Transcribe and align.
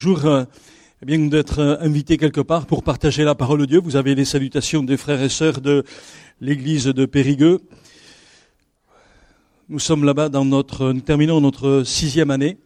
Toujours 0.00 0.24
euh, 0.24 0.44
eh 1.02 1.04
bien 1.04 1.18
d'être 1.18 1.58
euh, 1.58 1.76
invité 1.80 2.16
quelque 2.16 2.40
part 2.40 2.64
pour 2.64 2.82
partager 2.82 3.22
la 3.22 3.34
parole 3.34 3.60
de 3.60 3.66
Dieu. 3.66 3.80
Vous 3.84 3.96
avez 3.96 4.14
les 4.14 4.24
salutations 4.24 4.82
des 4.82 4.96
frères 4.96 5.20
et 5.20 5.28
sœurs 5.28 5.60
de 5.60 5.84
l'église 6.40 6.86
de 6.86 7.04
Périgueux. 7.04 7.60
Nous 9.68 9.78
sommes 9.78 10.04
là-bas 10.04 10.30
dans 10.30 10.46
notre, 10.46 10.92
nous 10.92 11.02
terminons 11.02 11.42
notre 11.42 11.82
sixième 11.84 12.30
année. 12.30 12.56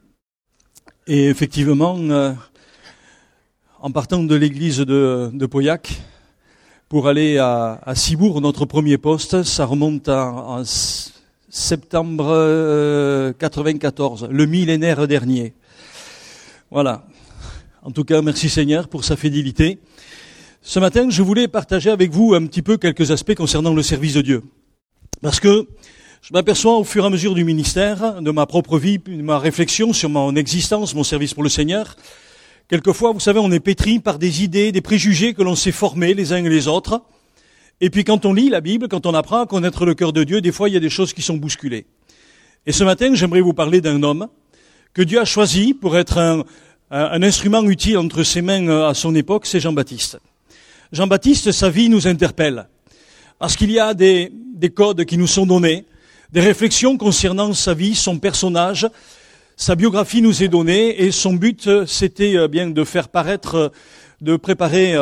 Et 1.08 1.26
effectivement, 1.26 1.98
euh, 1.98 2.32
en 3.80 3.90
partant 3.90 4.22
de 4.22 4.34
l'église 4.36 4.78
de, 4.78 5.32
de 5.34 5.46
Pauillac 5.46 6.02
pour 6.88 7.08
aller 7.08 7.38
à, 7.38 7.80
à, 7.84 7.96
Cibourg, 7.96 8.40
notre 8.42 8.64
premier 8.64 8.96
poste, 8.96 9.42
ça 9.42 9.64
remonte 9.64 10.08
en 10.08 10.62
septembre 11.48 13.32
94, 13.40 14.28
le 14.30 14.46
millénaire 14.46 15.08
dernier. 15.08 15.52
Voilà. 16.70 17.04
En 17.86 17.90
tout 17.90 18.04
cas, 18.04 18.22
merci 18.22 18.48
Seigneur 18.48 18.88
pour 18.88 19.04
sa 19.04 19.14
fidélité. 19.14 19.78
Ce 20.62 20.78
matin, 20.78 21.10
je 21.10 21.22
voulais 21.22 21.48
partager 21.48 21.90
avec 21.90 22.12
vous 22.12 22.32
un 22.32 22.46
petit 22.46 22.62
peu 22.62 22.78
quelques 22.78 23.10
aspects 23.10 23.34
concernant 23.34 23.74
le 23.74 23.82
service 23.82 24.14
de 24.14 24.22
Dieu. 24.22 24.42
Parce 25.20 25.38
que 25.38 25.68
je 26.22 26.32
m'aperçois 26.32 26.78
au 26.78 26.84
fur 26.84 27.04
et 27.04 27.06
à 27.08 27.10
mesure 27.10 27.34
du 27.34 27.44
ministère, 27.44 28.22
de 28.22 28.30
ma 28.30 28.46
propre 28.46 28.78
vie, 28.78 29.00
de 29.00 29.20
ma 29.20 29.38
réflexion 29.38 29.92
sur 29.92 30.08
mon 30.08 30.34
existence, 30.34 30.94
mon 30.94 31.04
service 31.04 31.34
pour 31.34 31.42
le 31.42 31.50
Seigneur, 31.50 31.96
quelquefois, 32.68 33.12
vous 33.12 33.20
savez, 33.20 33.38
on 33.38 33.52
est 33.52 33.60
pétri 33.60 34.00
par 34.00 34.18
des 34.18 34.42
idées, 34.42 34.72
des 34.72 34.80
préjugés 34.80 35.34
que 35.34 35.42
l'on 35.42 35.54
s'est 35.54 35.70
formés 35.70 36.14
les 36.14 36.32
uns 36.32 36.42
et 36.42 36.48
les 36.48 36.68
autres. 36.68 37.02
Et 37.82 37.90
puis 37.90 38.04
quand 38.04 38.24
on 38.24 38.32
lit 38.32 38.48
la 38.48 38.62
Bible, 38.62 38.88
quand 38.88 39.04
on 39.04 39.12
apprend 39.12 39.42
à 39.42 39.46
connaître 39.46 39.84
le 39.84 39.94
cœur 39.94 40.14
de 40.14 40.24
Dieu, 40.24 40.40
des 40.40 40.52
fois, 40.52 40.70
il 40.70 40.72
y 40.72 40.78
a 40.78 40.80
des 40.80 40.88
choses 40.88 41.12
qui 41.12 41.20
sont 41.20 41.36
bousculées. 41.36 41.84
Et 42.64 42.72
ce 42.72 42.82
matin, 42.82 43.14
j'aimerais 43.14 43.42
vous 43.42 43.52
parler 43.52 43.82
d'un 43.82 44.02
homme 44.02 44.28
que 44.94 45.02
Dieu 45.02 45.20
a 45.20 45.26
choisi 45.26 45.74
pour 45.74 45.98
être 45.98 46.16
un, 46.16 46.44
un 46.90 47.22
instrument 47.22 47.62
utile 47.62 47.98
entre 47.98 48.22
ses 48.22 48.42
mains 48.42 48.68
euh, 48.68 48.88
à 48.88 48.94
son 48.94 49.14
époque, 49.14 49.46
c'est 49.46 49.60
Jean-Baptiste. 49.60 50.18
Jean-Baptiste, 50.92 51.50
sa 51.50 51.70
vie 51.70 51.88
nous 51.88 52.06
interpelle, 52.06 52.68
parce 53.38 53.56
qu'il 53.56 53.70
y 53.70 53.78
a 53.78 53.94
des, 53.94 54.30
des 54.32 54.70
codes 54.70 55.04
qui 55.04 55.16
nous 55.16 55.26
sont 55.26 55.46
donnés, 55.46 55.86
des 56.32 56.40
réflexions 56.40 56.96
concernant 56.96 57.52
sa 57.52 57.74
vie, 57.74 57.94
son 57.94 58.18
personnage, 58.18 58.86
sa 59.56 59.74
biographie 59.76 60.20
nous 60.20 60.42
est 60.42 60.48
donnée, 60.48 61.02
et 61.02 61.10
son 61.10 61.32
but, 61.32 61.66
euh, 61.66 61.86
c'était 61.86 62.36
euh, 62.36 62.48
bien 62.48 62.68
de 62.68 62.84
faire 62.84 63.08
paraître, 63.08 63.72
de 64.20 64.36
préparer 64.36 64.96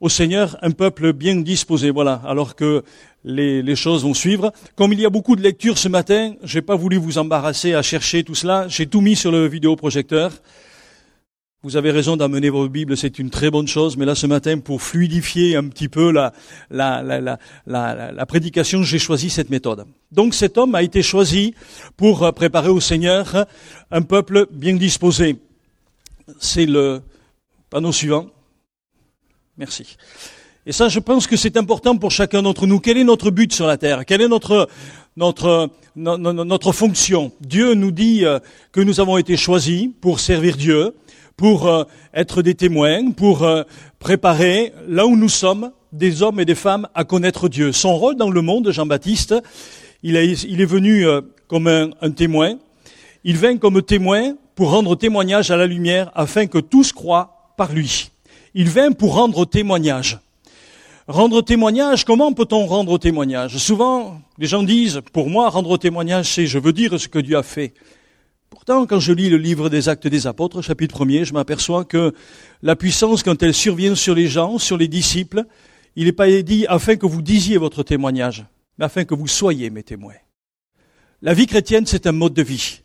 au 0.00 0.08
Seigneur 0.08 0.56
un 0.62 0.70
peuple 0.70 1.12
bien 1.12 1.36
disposé. 1.36 1.90
Voilà, 1.90 2.22
alors 2.24 2.54
que 2.54 2.82
les, 3.24 3.62
les, 3.62 3.76
choses 3.76 4.04
vont 4.04 4.14
suivre. 4.14 4.52
Comme 4.74 4.92
il 4.92 5.00
y 5.00 5.04
a 5.04 5.10
beaucoup 5.10 5.36
de 5.36 5.42
lectures 5.42 5.76
ce 5.76 5.88
matin, 5.88 6.34
j'ai 6.44 6.62
pas 6.62 6.76
voulu 6.76 6.96
vous 6.96 7.18
embarrasser 7.18 7.74
à 7.74 7.82
chercher 7.82 8.24
tout 8.24 8.34
cela. 8.34 8.66
J'ai 8.68 8.86
tout 8.86 9.02
mis 9.02 9.16
sur 9.16 9.32
le 9.32 9.46
vidéoprojecteur. 9.46 10.32
Vous 11.64 11.78
avez 11.78 11.92
raison 11.92 12.18
d'amener 12.18 12.50
vos 12.50 12.68
Bibles, 12.68 12.94
c'est 12.94 13.18
une 13.18 13.30
très 13.30 13.50
bonne 13.50 13.66
chose, 13.66 13.96
mais 13.96 14.04
là 14.04 14.14
ce 14.14 14.26
matin, 14.26 14.58
pour 14.58 14.82
fluidifier 14.82 15.56
un 15.56 15.66
petit 15.68 15.88
peu 15.88 16.12
la, 16.12 16.34
la, 16.70 17.02
la, 17.02 17.38
la 17.66 18.26
prédication, 18.26 18.82
j'ai 18.82 18.98
choisi 18.98 19.30
cette 19.30 19.48
méthode. 19.48 19.86
Donc 20.12 20.34
cet 20.34 20.58
homme 20.58 20.74
a 20.74 20.82
été 20.82 21.02
choisi 21.02 21.54
pour 21.96 22.30
préparer 22.34 22.68
au 22.68 22.80
Seigneur 22.80 23.46
un 23.90 24.02
peuple 24.02 24.46
bien 24.52 24.74
disposé. 24.74 25.38
C'est 26.38 26.66
le 26.66 27.00
panneau 27.70 27.92
suivant. 27.92 28.26
Merci. 29.56 29.96
Et 30.66 30.72
ça, 30.72 30.90
je 30.90 31.00
pense 31.00 31.26
que 31.26 31.38
c'est 31.38 31.56
important 31.56 31.96
pour 31.96 32.10
chacun 32.10 32.42
d'entre 32.42 32.66
nous. 32.66 32.78
Quel 32.78 32.98
est 32.98 33.04
notre 33.04 33.30
but 33.30 33.54
sur 33.54 33.66
la 33.66 33.78
terre? 33.78 34.04
Quelle 34.04 34.20
est 34.20 34.28
notre 34.28 34.68
notre 35.16 35.70
notre 35.96 36.72
fonction? 36.72 37.32
Dieu 37.40 37.72
nous 37.72 37.90
dit 37.90 38.26
euh, 38.26 38.38
que 38.70 38.82
nous 38.82 39.00
avons 39.00 39.16
été 39.16 39.38
choisis 39.38 39.88
pour 40.02 40.20
servir 40.20 40.58
Dieu 40.58 40.94
pour 41.36 41.66
euh, 41.66 41.84
être 42.12 42.42
des 42.42 42.54
témoins, 42.54 43.10
pour 43.10 43.42
euh, 43.42 43.62
préparer 43.98 44.72
là 44.88 45.06
où 45.06 45.16
nous 45.16 45.28
sommes 45.28 45.70
des 45.92 46.22
hommes 46.22 46.40
et 46.40 46.44
des 46.44 46.54
femmes 46.54 46.88
à 46.94 47.04
connaître 47.04 47.48
Dieu. 47.48 47.72
Son 47.72 47.96
rôle 47.96 48.16
dans 48.16 48.30
le 48.30 48.42
monde, 48.42 48.70
Jean-Baptiste, 48.70 49.34
il, 50.02 50.16
est 50.16 50.64
venu 50.64 51.06
euh, 51.06 51.22
comme 51.48 51.66
un, 51.66 51.90
un, 52.02 52.10
témoin. 52.10 52.54
Il 53.24 53.36
vint 53.36 53.56
comme 53.56 53.80
témoin 53.82 54.34
pour 54.54 54.70
rendre 54.70 54.96
témoignage 54.96 55.50
à 55.50 55.56
la 55.56 55.66
lumière 55.66 56.10
afin 56.14 56.46
que 56.46 56.58
tous 56.58 56.92
croient 56.92 57.52
par 57.56 57.72
lui. 57.72 58.10
Il 58.54 58.68
vint 58.68 58.92
pour 58.92 59.14
rendre 59.14 59.44
témoignage. 59.44 60.18
Rendre 61.06 61.42
témoignage, 61.42 62.04
comment 62.04 62.32
peut-on 62.32 62.66
rendre 62.66 62.96
témoignage? 62.98 63.58
Souvent, 63.58 64.20
les 64.38 64.46
gens 64.46 64.62
disent, 64.62 65.02
pour 65.12 65.28
moi, 65.28 65.50
rendre 65.50 65.76
témoignage, 65.76 66.32
c'est 66.32 66.46
je 66.46 66.58
veux 66.58 66.72
dire 66.72 66.98
ce 66.98 67.08
que 67.08 67.18
Dieu 67.18 67.36
a 67.36 67.42
fait. 67.42 67.74
Pourtant, 68.50 68.86
quand 68.86 69.00
je 69.00 69.12
lis 69.12 69.28
le 69.28 69.36
livre 69.36 69.68
des 69.68 69.88
Actes 69.88 70.06
des 70.06 70.26
Apôtres, 70.26 70.62
chapitre 70.62 71.04
1er, 71.04 71.24
je 71.24 71.32
m'aperçois 71.32 71.84
que 71.84 72.12
la 72.62 72.76
puissance, 72.76 73.22
quand 73.22 73.42
elle 73.42 73.54
survient 73.54 73.94
sur 73.94 74.14
les 74.14 74.28
gens, 74.28 74.58
sur 74.58 74.76
les 74.76 74.88
disciples, 74.88 75.44
il 75.96 76.06
n'est 76.06 76.12
pas 76.12 76.30
dit 76.42 76.66
afin 76.68 76.96
que 76.96 77.06
vous 77.06 77.22
disiez 77.22 77.58
votre 77.58 77.82
témoignage, 77.82 78.46
mais 78.78 78.86
afin 78.86 79.04
que 79.04 79.14
vous 79.14 79.28
soyez 79.28 79.70
mes 79.70 79.82
témoins. 79.82 80.14
La 81.22 81.34
vie 81.34 81.46
chrétienne, 81.46 81.86
c'est 81.86 82.06
un 82.06 82.12
mode 82.12 82.34
de 82.34 82.42
vie. 82.42 82.82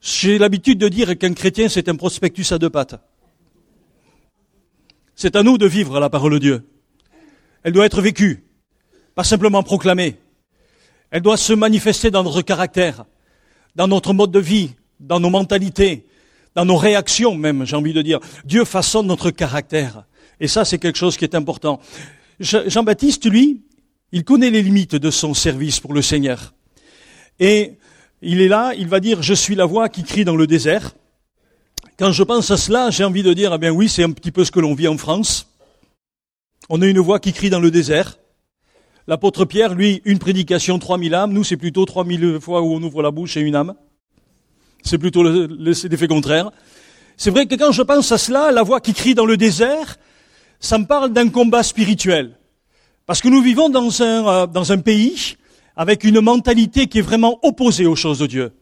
J'ai 0.00 0.38
l'habitude 0.38 0.78
de 0.78 0.88
dire 0.88 1.18
qu'un 1.18 1.34
chrétien, 1.34 1.68
c'est 1.68 1.88
un 1.88 1.96
prospectus 1.96 2.52
à 2.52 2.58
deux 2.58 2.70
pattes. 2.70 3.00
C'est 5.14 5.36
à 5.36 5.42
nous 5.42 5.58
de 5.58 5.66
vivre 5.66 6.00
la 6.00 6.08
parole 6.08 6.32
de 6.32 6.38
Dieu. 6.38 6.68
Elle 7.62 7.74
doit 7.74 7.84
être 7.84 8.00
vécue, 8.00 8.44
pas 9.14 9.24
simplement 9.24 9.62
proclamée. 9.62 10.16
Elle 11.10 11.20
doit 11.20 11.36
se 11.36 11.52
manifester 11.52 12.10
dans 12.10 12.22
notre 12.22 12.40
caractère 12.40 13.04
dans 13.76 13.88
notre 13.88 14.12
mode 14.12 14.30
de 14.30 14.38
vie, 14.38 14.70
dans 14.98 15.20
nos 15.20 15.30
mentalités, 15.30 16.06
dans 16.54 16.64
nos 16.64 16.76
réactions 16.76 17.34
même, 17.34 17.64
j'ai 17.64 17.76
envie 17.76 17.92
de 17.92 18.02
dire. 18.02 18.20
Dieu 18.44 18.64
façonne 18.64 19.06
notre 19.06 19.30
caractère. 19.30 20.04
Et 20.40 20.48
ça, 20.48 20.64
c'est 20.64 20.78
quelque 20.78 20.98
chose 20.98 21.16
qui 21.16 21.24
est 21.24 21.34
important. 21.34 21.80
Jean-Baptiste, 22.40 23.26
lui, 23.26 23.62
il 24.12 24.24
connaît 24.24 24.50
les 24.50 24.62
limites 24.62 24.96
de 24.96 25.10
son 25.10 25.34
service 25.34 25.80
pour 25.80 25.92
le 25.92 26.02
Seigneur. 26.02 26.54
Et 27.38 27.74
il 28.22 28.40
est 28.40 28.48
là, 28.48 28.72
il 28.76 28.88
va 28.88 29.00
dire, 29.00 29.22
je 29.22 29.34
suis 29.34 29.54
la 29.54 29.66
voix 29.66 29.88
qui 29.88 30.02
crie 30.02 30.24
dans 30.24 30.36
le 30.36 30.46
désert. 30.46 30.94
Quand 31.98 32.12
je 32.12 32.22
pense 32.22 32.50
à 32.50 32.56
cela, 32.56 32.90
j'ai 32.90 33.04
envie 33.04 33.22
de 33.22 33.32
dire, 33.32 33.52
eh 33.54 33.58
bien 33.58 33.70
oui, 33.70 33.88
c'est 33.88 34.02
un 34.02 34.10
petit 34.12 34.32
peu 34.32 34.44
ce 34.44 34.50
que 34.50 34.60
l'on 34.60 34.74
vit 34.74 34.88
en 34.88 34.96
France. 34.96 35.46
On 36.68 36.80
a 36.82 36.86
une 36.86 37.00
voix 37.00 37.20
qui 37.20 37.32
crie 37.32 37.50
dans 37.50 37.60
le 37.60 37.70
désert. 37.70 38.18
L'apôtre 39.06 39.44
Pierre, 39.44 39.74
lui, 39.74 40.02
une 40.04 40.18
prédication, 40.18 40.78
3000 40.78 41.14
âmes. 41.14 41.32
Nous, 41.32 41.44
c'est 41.44 41.56
plutôt 41.56 41.84
3000 41.84 42.38
fois 42.40 42.62
où 42.62 42.72
on 42.72 42.82
ouvre 42.82 43.02
la 43.02 43.10
bouche 43.10 43.36
et 43.36 43.40
une 43.40 43.56
âme. 43.56 43.74
C'est 44.82 44.98
plutôt 44.98 45.22
l'effet 45.22 46.08
contraire. 46.08 46.50
C'est 47.16 47.30
vrai 47.30 47.46
que 47.46 47.54
quand 47.54 47.72
je 47.72 47.82
pense 47.82 48.12
à 48.12 48.18
cela, 48.18 48.50
la 48.50 48.62
voix 48.62 48.80
qui 48.80 48.94
crie 48.94 49.14
dans 49.14 49.26
le 49.26 49.36
désert, 49.36 49.98
ça 50.58 50.78
me 50.78 50.86
parle 50.86 51.12
d'un 51.12 51.28
combat 51.28 51.62
spirituel. 51.62 52.38
Parce 53.06 53.20
que 53.20 53.28
nous 53.28 53.42
vivons 53.42 53.68
dans 53.68 54.02
un, 54.02 54.26
euh, 54.26 54.46
dans 54.46 54.72
un 54.72 54.78
pays 54.78 55.36
avec 55.76 56.04
une 56.04 56.20
mentalité 56.20 56.86
qui 56.86 56.98
est 56.98 57.02
vraiment 57.02 57.38
opposée 57.42 57.86
aux 57.86 57.96
choses 57.96 58.18
de 58.18 58.26
Dieu. 58.26 58.52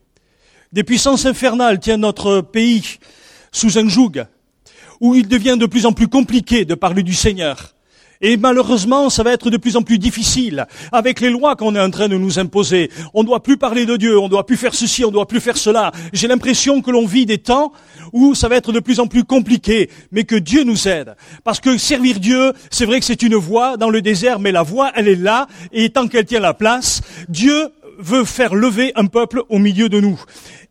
Des 0.71 0.83
puissances 0.83 1.25
infernales 1.25 1.79
tiennent 1.79 2.01
notre 2.01 2.41
pays 2.41 2.97
sous 3.51 3.77
un 3.77 3.87
joug, 3.87 4.23
où 5.01 5.15
il 5.15 5.27
devient 5.27 5.57
de 5.59 5.65
plus 5.65 5.85
en 5.85 5.91
plus 5.91 6.07
compliqué 6.07 6.65
de 6.65 6.75
parler 6.75 7.03
du 7.03 7.13
Seigneur. 7.13 7.73
Et 8.21 8.35
malheureusement, 8.35 9.09
ça 9.09 9.23
va 9.23 9.31
être 9.31 9.49
de 9.49 9.55
plus 9.55 9.77
en 9.77 9.81
plus 9.81 9.97
difficile 9.97 10.67
avec 10.91 11.21
les 11.21 11.29
lois 11.29 11.55
qu'on 11.55 11.73
est 11.75 11.79
en 11.79 11.89
train 11.89 12.09
de 12.09 12.17
nous 12.17 12.37
imposer. 12.37 12.91
On 13.13 13.21
ne 13.21 13.27
doit 13.27 13.41
plus 13.41 13.55
parler 13.55 13.85
de 13.85 13.95
Dieu, 13.95 14.19
on 14.19 14.25
ne 14.25 14.29
doit 14.29 14.45
plus 14.45 14.57
faire 14.57 14.75
ceci, 14.75 15.05
on 15.05 15.07
ne 15.07 15.13
doit 15.13 15.27
plus 15.27 15.39
faire 15.39 15.55
cela. 15.57 15.93
J'ai 16.11 16.27
l'impression 16.27 16.81
que 16.81 16.91
l'on 16.91 17.05
vit 17.05 17.25
des 17.25 17.37
temps 17.37 17.71
où 18.11 18.35
ça 18.35 18.49
va 18.49 18.57
être 18.57 18.73
de 18.73 18.81
plus 18.81 18.99
en 18.99 19.07
plus 19.07 19.23
compliqué, 19.23 19.89
mais 20.11 20.25
que 20.25 20.35
Dieu 20.35 20.63
nous 20.63 20.89
aide. 20.89 21.15
Parce 21.45 21.61
que 21.61 21.77
servir 21.77 22.19
Dieu, 22.19 22.51
c'est 22.69 22.85
vrai 22.85 22.99
que 22.99 23.05
c'est 23.05 23.21
une 23.21 23.35
voie 23.35 23.77
dans 23.77 23.89
le 23.89 24.01
désert, 24.01 24.39
mais 24.39 24.51
la 24.51 24.63
voie, 24.63 24.91
elle 24.95 25.07
est 25.07 25.15
là, 25.15 25.47
et 25.71 25.89
tant 25.89 26.09
qu'elle 26.09 26.25
tient 26.25 26.41
la 26.41 26.53
place, 26.53 27.01
Dieu 27.29 27.69
veut 27.99 28.25
faire 28.25 28.53
lever 28.53 28.91
un 28.95 29.05
peuple 29.05 29.43
au 29.47 29.59
milieu 29.59 29.87
de 29.87 30.01
nous. 30.01 30.21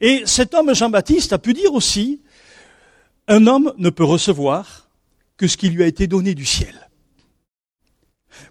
Et 0.03 0.23
cet 0.27 0.53
homme 0.53 0.75
Jean-Baptiste 0.75 1.33
a 1.33 1.39
pu 1.39 1.55
dire 1.55 1.73
aussi, 1.73 2.21
un 3.27 3.47
homme 3.47 3.73
ne 3.79 3.89
peut 3.89 4.05
recevoir 4.05 4.89
que 5.39 5.47
ce 5.47 5.57
qui 5.57 5.71
lui 5.71 5.83
a 5.83 5.87
été 5.87 6.07
donné 6.07 6.35
du 6.35 6.45
ciel. 6.45 6.88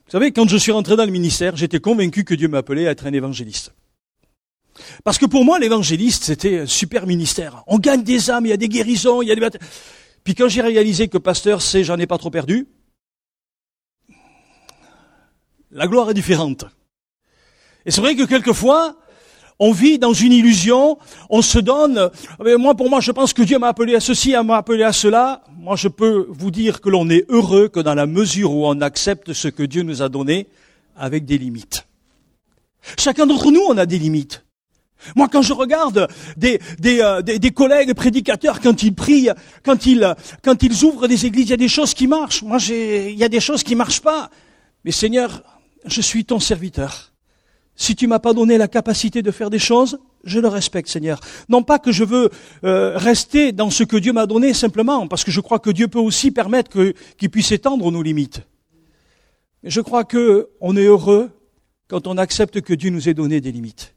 Vous 0.06 0.12
savez, 0.12 0.32
quand 0.32 0.48
je 0.48 0.58
suis 0.58 0.72
rentré 0.72 0.96
dans 0.96 1.06
le 1.06 1.12
ministère, 1.12 1.56
j'étais 1.56 1.80
convaincu 1.80 2.24
que 2.24 2.34
Dieu 2.34 2.48
m'appelait 2.48 2.88
à 2.88 2.92
être 2.92 3.06
un 3.06 3.14
évangéliste. 3.14 3.74
Parce 5.04 5.18
que 5.18 5.26
pour 5.26 5.44
moi, 5.44 5.60
l'évangéliste, 5.60 6.24
c'était 6.24 6.60
un 6.60 6.66
super 6.66 7.08
ministère. 7.08 7.64
On 7.68 7.80
gagne 7.80 8.04
des 8.04 8.30
âmes, 8.30 8.46
il 8.46 8.50
y 8.50 8.54
a 8.54 8.58
des 8.58 8.70
guérisons, 8.70 9.22
il 9.22 9.28
y 9.28 9.32
a 9.32 9.36
des... 9.36 9.58
Puis 10.24 10.36
quand 10.36 10.48
j'ai 10.48 10.62
réalisé 10.62 11.08
que 11.08 11.18
pasteur, 11.18 11.62
c'est 11.62 11.84
j'en 11.84 11.98
ai 11.98 12.08
pas 12.08 12.18
trop 12.18 12.30
perdu, 12.30 12.68
la 15.72 15.88
gloire 15.88 16.10
est 16.10 16.14
différente. 16.14 16.66
Et 17.86 17.92
c'est 17.92 18.02
vrai 18.02 18.16
que 18.16 18.24
quelquefois, 18.24 18.98
on 19.60 19.72
vit 19.72 19.98
dans 19.98 20.14
une 20.14 20.32
illusion, 20.32 20.98
on 21.30 21.42
se 21.42 21.60
donne, 21.60 22.10
moi 22.58 22.76
pour 22.76 22.90
moi 22.90 23.00
je 23.00 23.12
pense 23.12 23.34
que 23.34 23.42
Dieu 23.42 23.58
m'a 23.58 23.70
appelé 23.70 23.96
à 23.96 24.00
ceci, 24.00 24.36
m'a 24.44 24.58
appelé 24.58 24.84
à 24.84 24.94
cela. 24.94 25.44
Moi 25.58 25.76
je 25.76 25.88
peux 25.88 26.28
vous 26.30 26.52
dire 26.52 26.82
que 26.82 26.90
l'on 26.90 27.10
est 27.10 27.26
heureux 27.30 27.68
que 27.68 27.80
dans 27.80 27.96
la 27.96 28.06
mesure 28.06 28.54
où 28.54 28.68
on 28.68 28.82
accepte 28.82 29.34
ce 29.34 29.48
que 29.48 29.64
Dieu 29.64 29.84
nous 29.84 30.02
a 30.02 30.10
donné 30.10 30.48
avec 30.96 31.26
des 31.26 31.38
limites. 31.38 31.88
Chacun 32.98 33.26
d'entre 33.26 33.52
nous 33.52 33.64
on 33.68 33.78
a 33.78 33.86
des 33.86 34.00
limites. 34.00 34.44
Moi, 35.16 35.28
quand 35.32 35.42
je 35.42 35.54
regarde 35.54 36.08
des, 36.38 36.60
des, 36.80 37.02
euh, 37.02 37.22
des, 37.22 37.52
collègues 37.52 37.94
prédicateurs, 37.94 38.60
quand 38.60 38.82
ils 38.82 38.94
prient, 38.94 39.30
quand 39.64 39.86
ils, 39.86 40.16
quand 40.44 40.64
ils 40.64 40.84
ouvrent 40.84 41.08
des 41.08 41.26
églises, 41.26 41.46
il 41.46 41.52
y 41.52 41.54
a 41.54 41.58
des 41.58 41.68
choses 41.68 41.94
qui 41.94 42.08
marchent. 42.08 42.42
Moi, 42.42 42.58
il 42.70 43.16
y 43.16 43.24
a 43.24 43.30
des 43.30 43.40
choses 43.40 43.64
qui 43.64 43.76
marchent 43.76 44.02
pas. 44.02 44.30
Mais 44.84 44.92
Seigneur, 44.92 45.44
je 45.86 46.02
suis 46.02 46.26
ton 46.26 46.40
serviteur. 46.40 47.14
Si 47.80 47.96
tu 47.96 48.08
m'as 48.08 48.18
pas 48.18 48.34
donné 48.34 48.58
la 48.58 48.68
capacité 48.68 49.22
de 49.22 49.30
faire 49.30 49.52
des 49.52 49.60
choses, 49.60 50.00
je 50.24 50.40
le 50.40 50.48
respecte, 50.48 50.90
Seigneur. 50.90 51.20
Non 51.48 51.62
pas 51.62 51.78
que 51.78 51.92
je 51.92 52.04
veux 52.04 52.32
euh, 52.64 52.98
rester 52.98 53.52
dans 53.52 53.70
ce 53.70 53.84
que 53.84 53.96
Dieu 53.96 54.14
m'a 54.14 54.26
donné 54.26 54.56
simplement, 54.56 55.08
parce 55.08 55.24
que 55.24 55.30
je 55.30 55.40
crois 55.40 55.60
que 55.60 55.70
Dieu 55.70 55.88
peut 55.88 56.00
aussi 56.00 56.32
permettre 56.32 56.72
qu'il 57.18 57.30
puisse 57.30 57.52
étendre 57.52 57.92
nos 57.92 58.02
limites. 58.02 58.42
Mais 59.62 59.70
je 59.70 59.80
crois 59.80 60.04
que 60.06 60.50
on 60.60 60.76
est 60.76 60.86
heureux 60.86 61.30
quand 61.88 62.08
on 62.08 62.18
accepte 62.18 62.62
que 62.62 62.74
Dieu 62.74 62.90
nous 62.90 63.10
ait 63.10 63.14
donné 63.14 63.42
des 63.42 63.52
limites. 63.52 63.94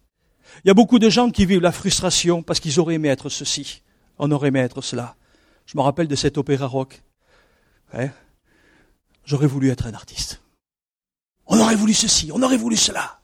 Il 0.62 0.69
y 0.69 0.71
a 0.71 0.75
beaucoup 0.75 0.99
de 0.99 1.09
gens 1.09 1.31
qui 1.31 1.47
vivent 1.47 1.62
la 1.62 1.73
frustration 1.73 2.43
parce 2.43 2.61
qu'ils 2.61 2.79
auraient 2.81 2.97
aimé 2.97 3.09
être 3.09 3.31
ceci, 3.31 3.82
on 4.19 4.31
aurait 4.31 4.49
aimé 4.49 4.61
être 4.61 4.82
cela. 4.82 5.17
Je 5.65 5.79
me 5.79 5.82
rappelle 5.82 6.06
de 6.06 6.17
cet 6.17 6.37
opéra 6.37 6.67
rock. 6.67 7.03
J'aurais 9.25 9.47
voulu 9.47 9.71
être 9.71 9.87
un 9.87 9.94
artiste. 9.94 10.43
On 11.47 11.59
aurait 11.59 11.77
voulu 11.77 11.94
ceci, 11.94 12.31
on 12.35 12.43
aurait 12.43 12.59
voulu 12.59 12.77
cela. 12.77 13.19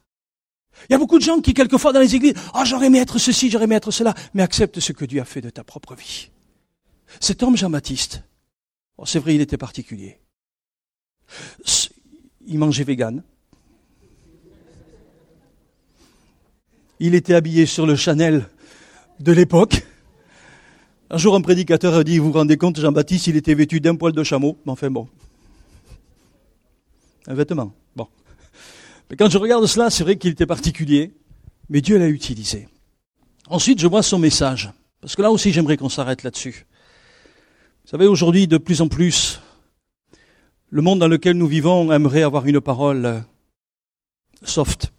Il 0.89 0.93
y 0.93 0.95
a 0.95 0.99
beaucoup 0.99 1.19
de 1.19 1.25
gens 1.25 1.41
qui, 1.41 1.55
quelquefois, 1.55 1.93
dans 1.93 2.01
les 2.01 2.15
églises, 2.15 2.35
oh, 2.55 2.63
j'aurais 2.65 2.87
aimé 2.87 2.99
être 2.99 3.19
ceci, 3.19 3.51
j'aurais 3.51 3.65
aimé 3.65 3.77
être 3.77 3.91
cela, 3.91 4.15
mais 4.35 4.43
accepte 4.43 4.79
ce 4.81 4.93
que 4.93 5.05
Dieu 5.05 5.21
a 5.21 5.25
fait 5.25 5.41
de 5.41 5.51
ta 5.51 5.65
propre 5.65 5.95
vie. 5.95 6.31
Cet 7.21 7.43
homme 7.43 7.57
Jean-Baptiste, 7.57 8.23
oh, 8.99 9.07
c'est 9.07 9.19
vrai, 9.19 9.35
il 9.35 9.41
était 9.41 9.57
particulier. 9.57 10.19
Il 12.47 12.59
mangeait 12.59 12.85
vegan. 12.85 13.23
Il 17.01 17.15
était 17.15 17.35
habillé 17.35 17.67
sur 17.67 17.87
le 17.87 17.97
Chanel 17.97 18.49
de 19.21 19.33
l'époque. 19.33 19.85
Un 21.11 21.19
jour, 21.19 21.35
un 21.35 21.41
prédicateur 21.41 21.95
a 21.95 22.05
dit, 22.05 22.19
vous 22.19 22.27
vous 22.27 22.33
rendez 22.33 22.57
compte, 22.57 22.81
Jean-Baptiste, 22.81 23.27
il 23.27 23.37
était 23.37 23.55
vêtu 23.55 23.81
d'un 23.81 23.97
poil 23.97 24.13
de 24.13 24.23
chameau. 24.23 24.57
Mais 24.65 24.73
enfin 24.73 24.91
bon. 24.91 25.09
Un 27.27 27.35
vêtement. 27.35 27.73
Bon. 27.95 28.09
Mais 29.11 29.17
quand 29.17 29.31
je 29.31 29.39
regarde 29.39 29.67
cela, 29.67 29.91
c'est 29.91 30.05
vrai 30.05 30.17
qu'il 30.17 30.33
était 30.33 30.47
particulier, 30.47 31.15
mais 31.69 31.81
Dieu 31.81 31.99
l'a 31.99 32.09
utilisé. 32.09 32.69
Ensuite, 33.49 33.79
je 33.79 33.87
vois 33.87 34.03
son 34.03 34.19
message. 34.19 34.71
Parce 35.01 35.15
que 35.15 35.23
là 35.23 35.31
aussi, 35.31 35.53
j'aimerais 35.53 35.77
qu'on 35.77 35.89
s'arrête 35.89 36.23
là-dessus. 36.23 36.67
Vous 37.85 37.91
savez, 37.91 38.07
aujourd'hui, 38.07 38.49
de 38.49 38.59
plus 38.59 38.81
en 38.81 38.89
plus, 38.89 39.41
le 40.71 40.83
monde 40.83 40.99
dans 40.99 41.09
lequel 41.09 41.37
nous 41.37 41.47
vivons 41.47 41.93
aimerait 41.93 42.23
avoir 42.23 42.47
une 42.47 42.61
parole 42.61 43.23
soft. 44.43 44.93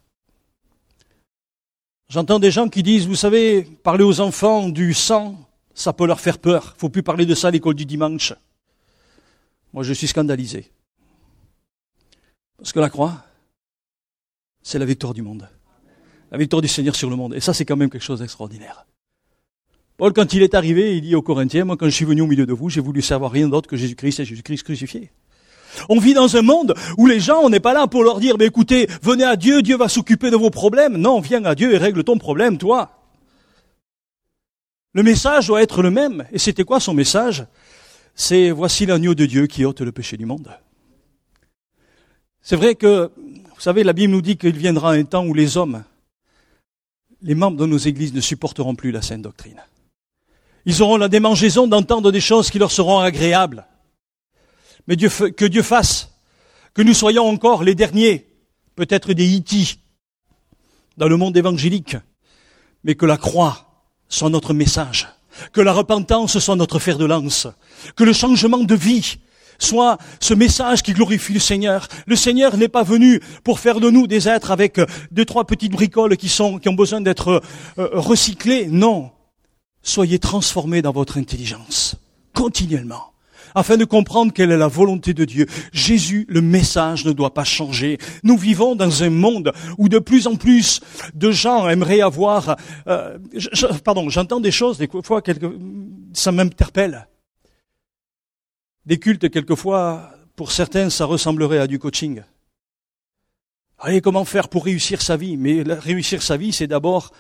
J'entends 2.10 2.40
des 2.40 2.52
gens 2.52 2.70
qui 2.70 2.84
disent, 2.84 3.06
vous 3.06 3.16
savez, 3.16 3.64
parler 3.64 4.06
aux 4.06 4.22
enfants 4.22 4.70
du 4.70 4.94
sang, 4.94 5.38
ça 5.74 5.92
peut 5.92 6.08
leur 6.08 6.22
faire 6.22 6.40
peur. 6.40 6.74
Faut 6.78 6.88
plus 6.88 7.04
parler 7.04 7.26
de 7.26 7.36
ça 7.36 7.50
à 7.50 7.52
l'école 7.52 7.76
du 7.76 7.86
dimanche. 7.86 8.34
Moi, 9.74 9.84
je 9.84 9.92
suis 9.92 10.08
scandalisé. 10.08 10.72
Parce 12.58 12.72
que 12.72 12.80
la 12.80 12.90
croix, 12.90 13.26
c'est 14.68 14.80
la 14.80 14.86
victoire 14.86 15.14
du 15.14 15.22
monde. 15.22 15.48
La 16.30 16.38
victoire 16.38 16.62
du 16.62 16.68
Seigneur 16.68 16.94
sur 16.94 17.10
le 17.10 17.16
monde. 17.16 17.34
Et 17.34 17.40
ça, 17.40 17.54
c'est 17.54 17.64
quand 17.64 17.78
même 17.78 17.90
quelque 17.90 18.04
chose 18.04 18.20
d'extraordinaire. 18.20 18.86
Paul, 19.96 20.12
quand 20.12 20.34
il 20.34 20.44
est 20.44 20.56
arrivé, 20.56 20.98
il 20.98 21.02
dit 21.02 21.16
aux 21.16 21.22
Corinthiens, 21.22 21.64
moi, 21.64 21.78
quand 21.78 21.86
je 21.86 21.92
suis 21.92 22.04
venu 22.04 22.20
au 22.20 22.28
milieu 22.28 22.46
de 22.46 22.52
vous, 22.52 22.70
j'ai 22.70 22.82
voulu 22.82 23.02
savoir 23.02 23.32
rien 23.32 23.48
d'autre 23.48 23.70
que 23.70 23.78
Jésus-Christ 23.78 24.20
et 24.20 24.26
Jésus-Christ 24.26 24.64
crucifié. 24.64 25.10
On 25.88 26.00
vit 26.00 26.14
dans 26.14 26.36
un 26.36 26.42
monde 26.42 26.74
où 26.98 27.08
les 27.08 27.22
gens, 27.22 27.40
on 27.44 27.50
n'est 27.50 27.62
pas 27.62 27.72
là 27.72 27.88
pour 27.88 28.04
leur 28.04 28.20
dire, 28.20 28.36
mais 28.38 28.48
écoutez, 28.48 28.88
venez 29.02 29.24
à 29.24 29.38
Dieu, 29.38 29.62
Dieu 29.62 29.78
va 29.78 29.88
s'occuper 29.88 30.32
de 30.32 30.36
vos 30.36 30.50
problèmes. 30.50 30.98
Non, 30.98 31.22
viens 31.22 31.46
à 31.46 31.56
Dieu 31.56 31.74
et 31.74 31.78
règle 31.78 32.04
ton 32.04 32.18
problème, 32.18 32.58
toi. 32.58 32.92
Le 34.92 35.02
message 35.02 35.48
doit 35.48 35.62
être 35.62 35.82
le 35.82 35.92
même. 35.92 36.26
Et 36.34 36.40
c'était 36.40 36.66
quoi 36.66 36.82
son 36.82 36.94
message? 36.94 37.46
C'est 38.16 38.52
voici 38.52 38.86
l'agneau 38.86 39.16
de 39.16 39.26
Dieu 39.26 39.48
qui 39.48 39.64
ôte 39.64 39.80
le 39.80 39.94
péché 39.94 40.18
du 40.18 40.26
monde. 40.26 40.52
C'est 42.42 42.58
vrai 42.58 42.76
que, 42.76 43.12
vous 43.58 43.64
savez, 43.64 43.84
la 43.84 43.94
Bible 43.94 44.14
nous 44.14 44.22
dit 44.22 44.38
qu'il 44.38 44.56
viendra 44.56 44.92
un 44.92 45.04
temps 45.04 45.26
où 45.26 45.34
les 45.34 45.58
hommes, 45.58 45.84
les 47.24 47.34
membres 47.34 47.58
de 47.58 47.66
nos 47.66 47.80
églises 47.80 48.14
ne 48.14 48.22
supporteront 48.22 48.76
plus 48.76 48.92
la 48.92 49.02
sainte 49.02 49.24
doctrine. 49.24 49.60
Ils 50.66 50.84
auront 50.84 50.98
la 50.98 51.10
démangeaison 51.10 51.66
d'entendre 51.66 52.12
des 52.12 52.22
choses 52.22 52.52
qui 52.52 52.60
leur 52.60 52.70
seront 52.70 53.00
agréables. 53.00 53.66
Mais 54.86 54.96
que 54.96 55.46
Dieu 55.46 55.64
fasse 55.64 56.12
que 56.76 56.84
nous 56.84 56.94
soyons 56.94 57.28
encore 57.28 57.64
les 57.64 57.74
derniers, 57.74 58.28
peut-être 58.76 59.14
des 59.14 59.26
Hitti, 59.26 59.80
dans 60.96 61.08
le 61.08 61.18
monde 61.18 61.36
évangélique, 61.36 61.98
mais 62.84 62.94
que 62.94 63.08
la 63.08 63.18
croix 63.18 63.88
soit 64.08 64.30
notre 64.30 64.54
message, 64.54 65.08
que 65.52 65.62
la 65.62 65.74
repentance 65.74 66.38
soit 66.38 66.56
notre 66.56 66.78
fer 66.78 67.00
de 67.00 67.06
lance, 67.06 67.48
que 67.96 68.04
le 68.04 68.14
changement 68.14 68.60
de 68.60 68.76
vie 68.76 69.18
soit 69.60 69.98
ce 70.20 70.34
message 70.34 70.84
qui 70.84 70.94
glorifie 70.94 71.34
le 71.34 71.40
Seigneur. 71.40 71.88
Le 72.06 72.16
Seigneur 72.16 72.58
n'est 72.58 72.68
pas 72.68 72.84
venu 72.84 73.20
pour 73.44 73.60
faire 73.60 73.80
de 73.80 73.90
nous 73.90 74.08
des 74.08 74.28
êtres 74.28 74.52
avec 74.52 74.80
deux, 75.12 75.26
trois 75.26 75.46
petites 75.46 75.72
bricoles 75.72 76.18
qui 76.18 76.30
sont, 76.30 76.60
qui 76.60 76.70
ont 76.70 76.74
besoin 76.74 77.02
d'être 77.02 77.42
euh, 77.78 77.90
recyclées. 77.94 78.68
Non. 78.68 79.12
Soyez 79.82 80.20
transformés 80.20 80.82
dans 80.82 80.92
votre 80.92 81.18
intelligence. 81.18 81.96
Continuellement 82.34 83.14
afin 83.58 83.78
de 83.78 83.86
comprendre 83.86 84.32
quelle 84.32 84.52
est 84.52 84.58
la 84.58 84.68
volonté 84.68 85.16
de 85.16 85.26
Dieu. 85.26 85.48
Jésus, 85.72 86.28
le 86.30 86.42
message 86.42 87.06
ne 87.06 87.12
doit 87.12 87.34
pas 87.34 87.44
changer. 87.44 87.98
Nous 88.24 88.38
vivons 88.38 88.76
dans 88.76 89.04
un 89.04 89.10
monde 89.10 89.52
où 89.80 89.90
de 89.90 89.98
plus 89.98 90.28
en 90.28 90.36
plus 90.36 90.80
de 91.16 91.32
gens 91.32 91.68
aimeraient 91.68 92.02
avoir... 92.02 92.56
Euh, 92.88 93.18
pardon, 93.84 94.10
j'entends 94.10 94.40
des 94.40 94.52
choses, 94.52 94.78
des 94.78 94.88
fois, 95.04 95.24
ça 96.14 96.32
m'interpelle. 96.32 97.08
Des 98.88 99.00
cultes, 99.00 99.30
quelquefois, 99.30 100.14
pour 100.38 100.54
certains, 100.54 100.90
ça 100.90 101.04
ressemblerait 101.04 101.58
à 101.58 101.68
du 101.68 101.78
coaching. 101.78 102.22
Allez, 103.80 104.00
comment 104.00 104.24
faire 104.24 104.48
pour 104.48 104.64
réussir 104.64 105.02
sa 105.02 105.18
vie? 105.18 105.36
Mais 105.36 105.62
réussir 105.62 106.24
sa 106.24 106.38
vie, 106.38 106.54
c'est 106.54 106.68
d'abord 106.68 107.12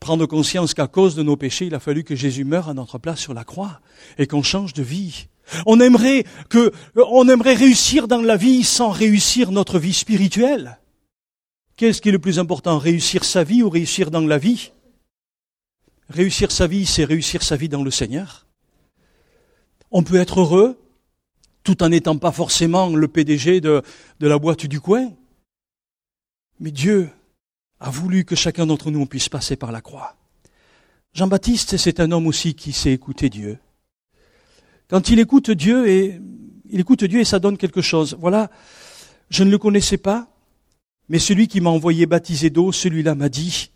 prendre 0.00 0.24
conscience 0.24 0.72
qu'à 0.72 0.86
cause 0.86 1.14
de 1.14 1.22
nos 1.22 1.36
péchés, 1.36 1.66
il 1.66 1.74
a 1.74 1.78
fallu 1.78 2.04
que 2.04 2.16
Jésus 2.16 2.44
meure 2.44 2.70
à 2.70 2.74
notre 2.74 2.96
place 2.96 3.20
sur 3.20 3.34
la 3.34 3.44
croix 3.44 3.82
et 4.16 4.26
qu'on 4.26 4.42
change 4.42 4.72
de 4.72 4.82
vie. 4.82 5.26
On 5.66 5.78
aimerait 5.78 6.24
que, 6.48 6.72
on 6.96 7.28
aimerait 7.28 7.52
réussir 7.52 8.08
dans 8.08 8.22
la 8.22 8.38
vie 8.38 8.64
sans 8.64 8.88
réussir 8.88 9.52
notre 9.52 9.78
vie 9.78 9.92
spirituelle. 9.92 10.78
Qu'est-ce 11.76 12.00
qui 12.00 12.08
est 12.08 12.12
le 12.12 12.18
plus 12.18 12.38
important, 12.38 12.78
réussir 12.78 13.24
sa 13.24 13.44
vie 13.44 13.62
ou 13.62 13.68
réussir 13.68 14.10
dans 14.10 14.20
la 14.20 14.38
vie? 14.38 14.72
Réussir 16.08 16.50
sa 16.50 16.66
vie, 16.66 16.86
c'est 16.86 17.04
réussir 17.04 17.42
sa 17.42 17.56
vie 17.56 17.68
dans 17.68 17.82
le 17.82 17.90
Seigneur. 17.90 18.46
On 19.90 20.02
peut 20.02 20.16
être 20.16 20.40
heureux 20.40 20.79
tout 21.62 21.82
en 21.82 21.88
n'étant 21.88 22.16
pas 22.18 22.32
forcément 22.32 22.88
le 22.88 23.08
PDG 23.08 23.60
de, 23.60 23.82
la 24.20 24.38
boîte 24.38 24.66
du 24.66 24.80
coin. 24.80 25.12
Mais 26.58 26.70
Dieu 26.70 27.10
a 27.78 27.90
voulu 27.90 28.24
que 28.24 28.36
chacun 28.36 28.66
d'entre 28.66 28.90
nous 28.90 29.06
puisse 29.06 29.28
passer 29.28 29.56
par 29.56 29.72
la 29.72 29.80
croix. 29.80 30.16
Jean-Baptiste, 31.12 31.76
c'est 31.76 32.00
un 32.00 32.12
homme 32.12 32.26
aussi 32.26 32.54
qui 32.54 32.72
sait 32.72 32.92
écouter 32.92 33.30
Dieu. 33.30 33.58
Quand 34.88 35.08
il 35.08 35.18
écoute 35.18 35.50
Dieu 35.50 35.88
et 35.88 36.20
il 36.70 36.80
écoute 36.80 37.04
Dieu 37.04 37.20
et 37.20 37.24
ça 37.24 37.38
donne 37.38 37.58
quelque 37.58 37.82
chose. 37.82 38.16
Voilà, 38.20 38.50
je 39.28 39.44
ne 39.44 39.50
le 39.50 39.58
connaissais 39.58 39.98
pas, 39.98 40.28
mais 41.08 41.18
celui 41.18 41.48
qui 41.48 41.60
m'a 41.60 41.70
envoyé 41.70 42.06
baptiser 42.06 42.50
d'eau, 42.50 42.72
celui-là 42.72 43.14
m'a 43.14 43.28
dit, 43.28 43.70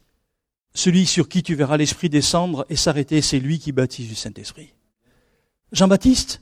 celui 0.74 1.06
sur 1.06 1.28
qui 1.28 1.42
tu 1.42 1.54
verras 1.54 1.76
l'Esprit 1.76 2.08
descendre 2.08 2.66
et 2.68 2.76
s'arrêter, 2.76 3.20
c'est 3.20 3.40
lui 3.40 3.58
qui 3.58 3.72
baptise 3.72 4.08
du 4.08 4.14
Saint-Esprit. 4.14 4.72
Jean-Baptiste, 5.72 6.40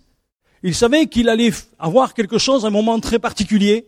il 0.63 0.75
savait 0.75 1.07
qu'il 1.07 1.29
allait 1.29 1.53
avoir 1.79 2.15
quelque 2.15 2.39
chose, 2.39 2.65
un 2.65 2.71
moment 2.71 2.99
très 3.01 3.19
particulier, 3.19 3.87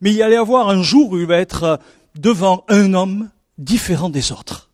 mais 0.00 0.12
il 0.12 0.22
allait 0.22 0.36
avoir 0.36 0.68
un 0.68 0.82
jour 0.82 1.10
où 1.10 1.18
il 1.18 1.26
va 1.26 1.38
être 1.38 1.78
devant 2.18 2.64
un 2.68 2.94
homme 2.94 3.30
différent 3.58 4.10
des 4.10 4.32
autres. 4.32 4.70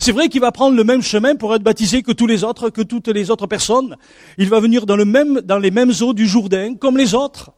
C'est 0.00 0.12
vrai 0.12 0.28
qu'il 0.28 0.40
va 0.40 0.52
prendre 0.52 0.76
le 0.76 0.84
même 0.84 1.02
chemin 1.02 1.34
pour 1.34 1.54
être 1.54 1.62
baptisé 1.62 2.02
que 2.02 2.12
tous 2.12 2.26
les 2.26 2.44
autres, 2.44 2.68
que 2.68 2.82
toutes 2.82 3.08
les 3.08 3.30
autres 3.30 3.46
personnes. 3.46 3.96
Il 4.36 4.48
va 4.48 4.60
venir 4.60 4.84
dans, 4.84 4.96
le 4.96 5.06
même, 5.06 5.40
dans 5.40 5.58
les 5.58 5.70
mêmes 5.70 5.92
eaux 6.02 6.12
du 6.12 6.26
Jourdain, 6.26 6.74
comme 6.74 6.98
les 6.98 7.14
autres. 7.14 7.52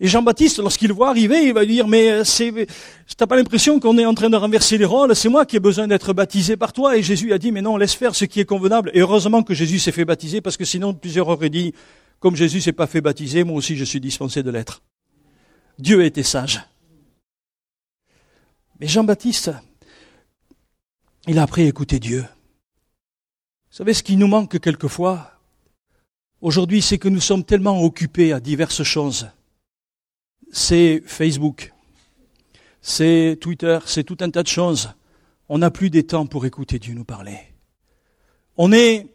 Et 0.00 0.06
Jean-Baptiste, 0.06 0.58
lorsqu'il 0.60 0.92
voit 0.92 1.08
arriver, 1.08 1.46
il 1.46 1.52
va 1.52 1.66
dire, 1.66 1.88
mais 1.88 2.24
c'est, 2.24 2.52
t'as 3.16 3.26
pas 3.26 3.36
l'impression 3.36 3.80
qu'on 3.80 3.98
est 3.98 4.06
en 4.06 4.14
train 4.14 4.30
de 4.30 4.36
renverser 4.36 4.78
les 4.78 4.84
rôles, 4.84 5.16
c'est 5.16 5.28
moi 5.28 5.44
qui 5.44 5.56
ai 5.56 5.60
besoin 5.60 5.88
d'être 5.88 6.12
baptisé 6.12 6.56
par 6.56 6.72
toi. 6.72 6.96
Et 6.96 7.02
Jésus 7.02 7.32
a 7.32 7.38
dit, 7.38 7.50
mais 7.50 7.62
non, 7.62 7.76
laisse 7.76 7.94
faire 7.94 8.14
ce 8.14 8.24
qui 8.24 8.38
est 8.38 8.44
convenable. 8.44 8.92
Et 8.94 9.00
heureusement 9.00 9.42
que 9.42 9.54
Jésus 9.54 9.80
s'est 9.80 9.90
fait 9.90 10.04
baptiser, 10.04 10.40
parce 10.40 10.56
que 10.56 10.64
sinon 10.64 10.94
plusieurs 10.94 11.26
auraient 11.26 11.50
dit, 11.50 11.74
comme 12.20 12.36
Jésus 12.36 12.60
s'est 12.60 12.72
pas 12.72 12.86
fait 12.86 13.00
baptiser, 13.00 13.42
moi 13.42 13.56
aussi 13.56 13.76
je 13.76 13.84
suis 13.84 14.00
dispensé 14.00 14.44
de 14.44 14.50
l'être. 14.50 14.82
Dieu 15.80 16.04
était 16.04 16.22
sage. 16.22 16.60
Mais 18.80 18.86
Jean-Baptiste, 18.86 19.50
il 21.26 21.40
a 21.40 21.42
appris 21.42 21.62
à 21.62 21.66
écouter 21.66 21.98
Dieu. 21.98 22.20
Vous 22.20 23.76
savez 23.76 23.94
ce 23.94 24.04
qui 24.04 24.16
nous 24.16 24.28
manque 24.28 24.60
quelquefois 24.60 25.32
aujourd'hui, 26.40 26.82
c'est 26.82 26.98
que 26.98 27.08
nous 27.08 27.20
sommes 27.20 27.44
tellement 27.44 27.82
occupés 27.82 28.32
à 28.32 28.38
diverses 28.38 28.84
choses. 28.84 29.28
C'est 30.50 31.02
Facebook, 31.06 31.72
c'est 32.80 33.36
Twitter, 33.40 33.78
c'est 33.84 34.04
tout 34.04 34.16
un 34.20 34.30
tas 34.30 34.42
de 34.42 34.48
choses. 34.48 34.90
on 35.48 35.58
n'a 35.58 35.70
plus 35.70 35.90
des 35.90 36.04
temps 36.04 36.26
pour 36.26 36.44
écouter 36.46 36.78
Dieu 36.78 36.94
nous 36.94 37.04
parler. 37.04 37.38
On 38.56 38.72
est 38.72 39.06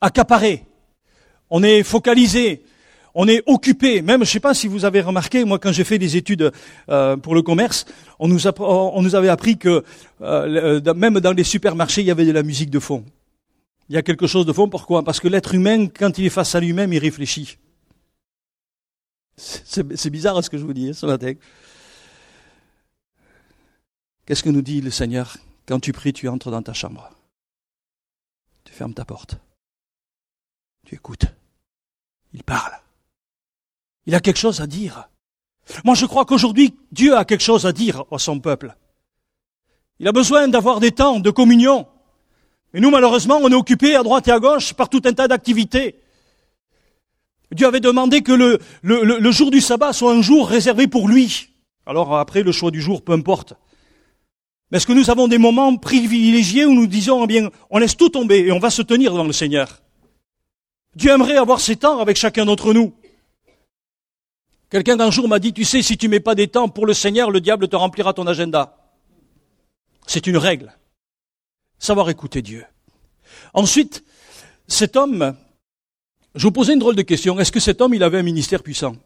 accaparé, 0.00 0.64
on 1.50 1.62
est 1.62 1.82
focalisé, 1.82 2.62
on 3.14 3.28
est 3.28 3.42
occupé. 3.46 4.02
Même, 4.02 4.18
je 4.18 4.30
ne 4.30 4.32
sais 4.32 4.40
pas 4.40 4.54
si 4.54 4.66
vous 4.68 4.84
avez 4.84 5.00
remarqué, 5.00 5.44
moi, 5.44 5.58
quand 5.58 5.72
j'ai 5.72 5.84
fait 5.84 5.98
des 5.98 6.16
études 6.16 6.50
euh, 6.88 7.16
pour 7.16 7.34
le 7.34 7.42
commerce, 7.42 7.84
on 8.18 8.28
nous, 8.28 8.46
avait 9.16 9.28
appris 9.28 9.58
que 9.58 9.84
euh, 10.22 10.94
même 10.94 11.20
dans 11.20 11.32
les 11.32 11.44
supermarchés, 11.44 12.00
il 12.00 12.06
y 12.06 12.10
avait 12.10 12.26
de 12.26 12.32
la 12.32 12.42
musique 12.42 12.70
de 12.70 12.78
fond. 12.78 13.04
Il 13.88 13.94
y 13.94 13.98
a 13.98 14.02
quelque 14.02 14.26
chose 14.26 14.46
de 14.46 14.52
fond. 14.52 14.68
Pourquoi? 14.68 15.02
Parce 15.02 15.20
que 15.20 15.28
l'être 15.28 15.54
humain, 15.54 15.88
quand 15.88 16.18
il 16.18 16.26
est 16.26 16.30
face 16.30 16.54
à 16.54 16.60
lui-même, 16.60 16.92
il 16.92 16.98
réfléchit. 16.98 17.58
C'est 19.36 20.10
bizarre 20.10 20.42
ce 20.42 20.50
que 20.50 20.58
je 20.58 20.64
vous 20.64 20.72
dis 20.72 20.90
hein, 20.90 20.92
ce 20.92 21.06
matin. 21.06 21.32
Qu'est-ce 24.26 24.42
que 24.42 24.50
nous 24.50 24.62
dit 24.62 24.80
le 24.80 24.90
Seigneur? 24.90 25.36
Quand 25.66 25.80
tu 25.80 25.92
pries, 25.92 26.12
tu 26.12 26.28
entres 26.28 26.50
dans 26.50 26.62
ta 26.62 26.72
chambre. 26.72 27.10
Tu 28.64 28.72
fermes 28.72 28.94
ta 28.94 29.04
porte. 29.04 29.36
Tu 30.86 30.94
écoutes. 30.94 31.26
Il 32.32 32.42
parle. 32.44 32.72
Il 34.06 34.14
a 34.14 34.20
quelque 34.20 34.38
chose 34.38 34.60
à 34.60 34.66
dire. 34.66 35.08
Moi, 35.84 35.94
je 35.94 36.06
crois 36.06 36.24
qu'aujourd'hui, 36.24 36.74
Dieu 36.90 37.16
a 37.16 37.24
quelque 37.24 37.42
chose 37.42 37.66
à 37.66 37.72
dire 37.72 38.04
à 38.10 38.18
son 38.18 38.40
peuple. 38.40 38.74
Il 39.98 40.08
a 40.08 40.12
besoin 40.12 40.48
d'avoir 40.48 40.80
des 40.80 40.92
temps 40.92 41.20
de 41.20 41.30
communion. 41.30 41.86
Mais 42.72 42.80
nous, 42.80 42.90
malheureusement, 42.90 43.36
on 43.36 43.50
est 43.50 43.54
occupés 43.54 43.94
à 43.94 44.02
droite 44.02 44.26
et 44.28 44.32
à 44.32 44.40
gauche 44.40 44.74
par 44.74 44.88
tout 44.88 45.02
un 45.04 45.12
tas 45.12 45.28
d'activités. 45.28 46.01
Dieu 47.52 47.66
avait 47.66 47.80
demandé 47.80 48.22
que 48.22 48.32
le, 48.32 48.58
le, 48.82 49.02
le, 49.18 49.30
jour 49.30 49.50
du 49.50 49.60
sabbat 49.60 49.92
soit 49.92 50.12
un 50.12 50.22
jour 50.22 50.48
réservé 50.48 50.86
pour 50.86 51.08
lui. 51.08 51.48
Alors 51.86 52.16
après, 52.16 52.42
le 52.42 52.52
choix 52.52 52.70
du 52.70 52.80
jour, 52.80 53.02
peu 53.02 53.12
importe. 53.12 53.54
Mais 54.70 54.78
est-ce 54.78 54.86
que 54.86 54.92
nous 54.92 55.10
avons 55.10 55.28
des 55.28 55.38
moments 55.38 55.76
privilégiés 55.76 56.64
où 56.64 56.72
nous 56.72 56.86
disons, 56.86 57.24
eh 57.24 57.26
bien, 57.26 57.50
on 57.70 57.78
laisse 57.78 57.96
tout 57.96 58.08
tomber 58.08 58.38
et 58.38 58.52
on 58.52 58.58
va 58.58 58.70
se 58.70 58.80
tenir 58.80 59.12
devant 59.12 59.24
le 59.24 59.32
Seigneur? 59.32 59.82
Dieu 60.96 61.10
aimerait 61.10 61.36
avoir 61.36 61.60
ces 61.60 61.76
temps 61.76 61.98
avec 61.98 62.16
chacun 62.16 62.46
d'entre 62.46 62.72
nous. 62.72 62.94
Quelqu'un 64.70 64.96
d'un 64.96 65.10
jour 65.10 65.28
m'a 65.28 65.38
dit, 65.38 65.52
tu 65.52 65.64
sais, 65.64 65.82
si 65.82 65.98
tu 65.98 66.08
mets 66.08 66.20
pas 66.20 66.34
des 66.34 66.48
temps 66.48 66.70
pour 66.70 66.86
le 66.86 66.94
Seigneur, 66.94 67.30
le 67.30 67.42
diable 67.42 67.68
te 67.68 67.76
remplira 67.76 68.14
ton 68.14 68.26
agenda. 68.26 68.78
C'est 70.06 70.26
une 70.26 70.38
règle. 70.38 70.74
Savoir 71.78 72.08
écouter 72.08 72.40
Dieu. 72.40 72.64
Ensuite, 73.52 74.04
cet 74.68 74.96
homme, 74.96 75.36
je 76.34 76.46
vous 76.46 76.52
posais 76.52 76.72
une 76.72 76.78
drôle 76.78 76.96
de 76.96 77.02
question. 77.02 77.38
Est-ce 77.38 77.52
que 77.52 77.60
cet 77.60 77.80
homme, 77.80 77.94
il 77.94 78.02
avait 78.02 78.18
un 78.18 78.22
ministère 78.22 78.62
puissant 78.62 78.96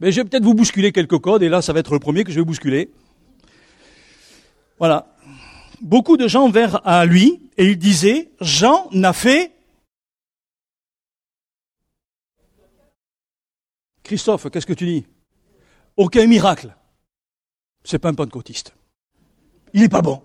Mais 0.00 0.12
je 0.12 0.20
vais 0.20 0.28
peut-être 0.28 0.44
vous 0.44 0.54
bousculer 0.54 0.92
quelques 0.92 1.18
codes, 1.18 1.42
et 1.42 1.48
là, 1.48 1.62
ça 1.62 1.72
va 1.72 1.80
être 1.80 1.92
le 1.92 2.00
premier 2.00 2.24
que 2.24 2.32
je 2.32 2.40
vais 2.40 2.44
bousculer. 2.44 2.90
Voilà. 4.78 5.14
Beaucoup 5.80 6.16
de 6.16 6.28
gens 6.28 6.48
vinrent 6.50 6.80
à 6.86 7.04
lui, 7.06 7.40
et 7.56 7.66
il 7.66 7.78
disait, 7.78 8.30
Jean 8.40 8.88
n'a 8.92 9.12
fait 9.12 9.52
Christophe, 14.02 14.50
qu'est-ce 14.50 14.66
que 14.66 14.72
tu 14.72 14.86
dis? 14.86 15.06
Aucun 15.96 16.26
miracle. 16.26 16.74
C'est 17.84 18.00
pas 18.00 18.08
un 18.08 18.14
pentecôtiste. 18.14 18.74
Il 19.72 19.82
n'est 19.82 19.88
pas 19.88 20.02
bon. 20.02 20.20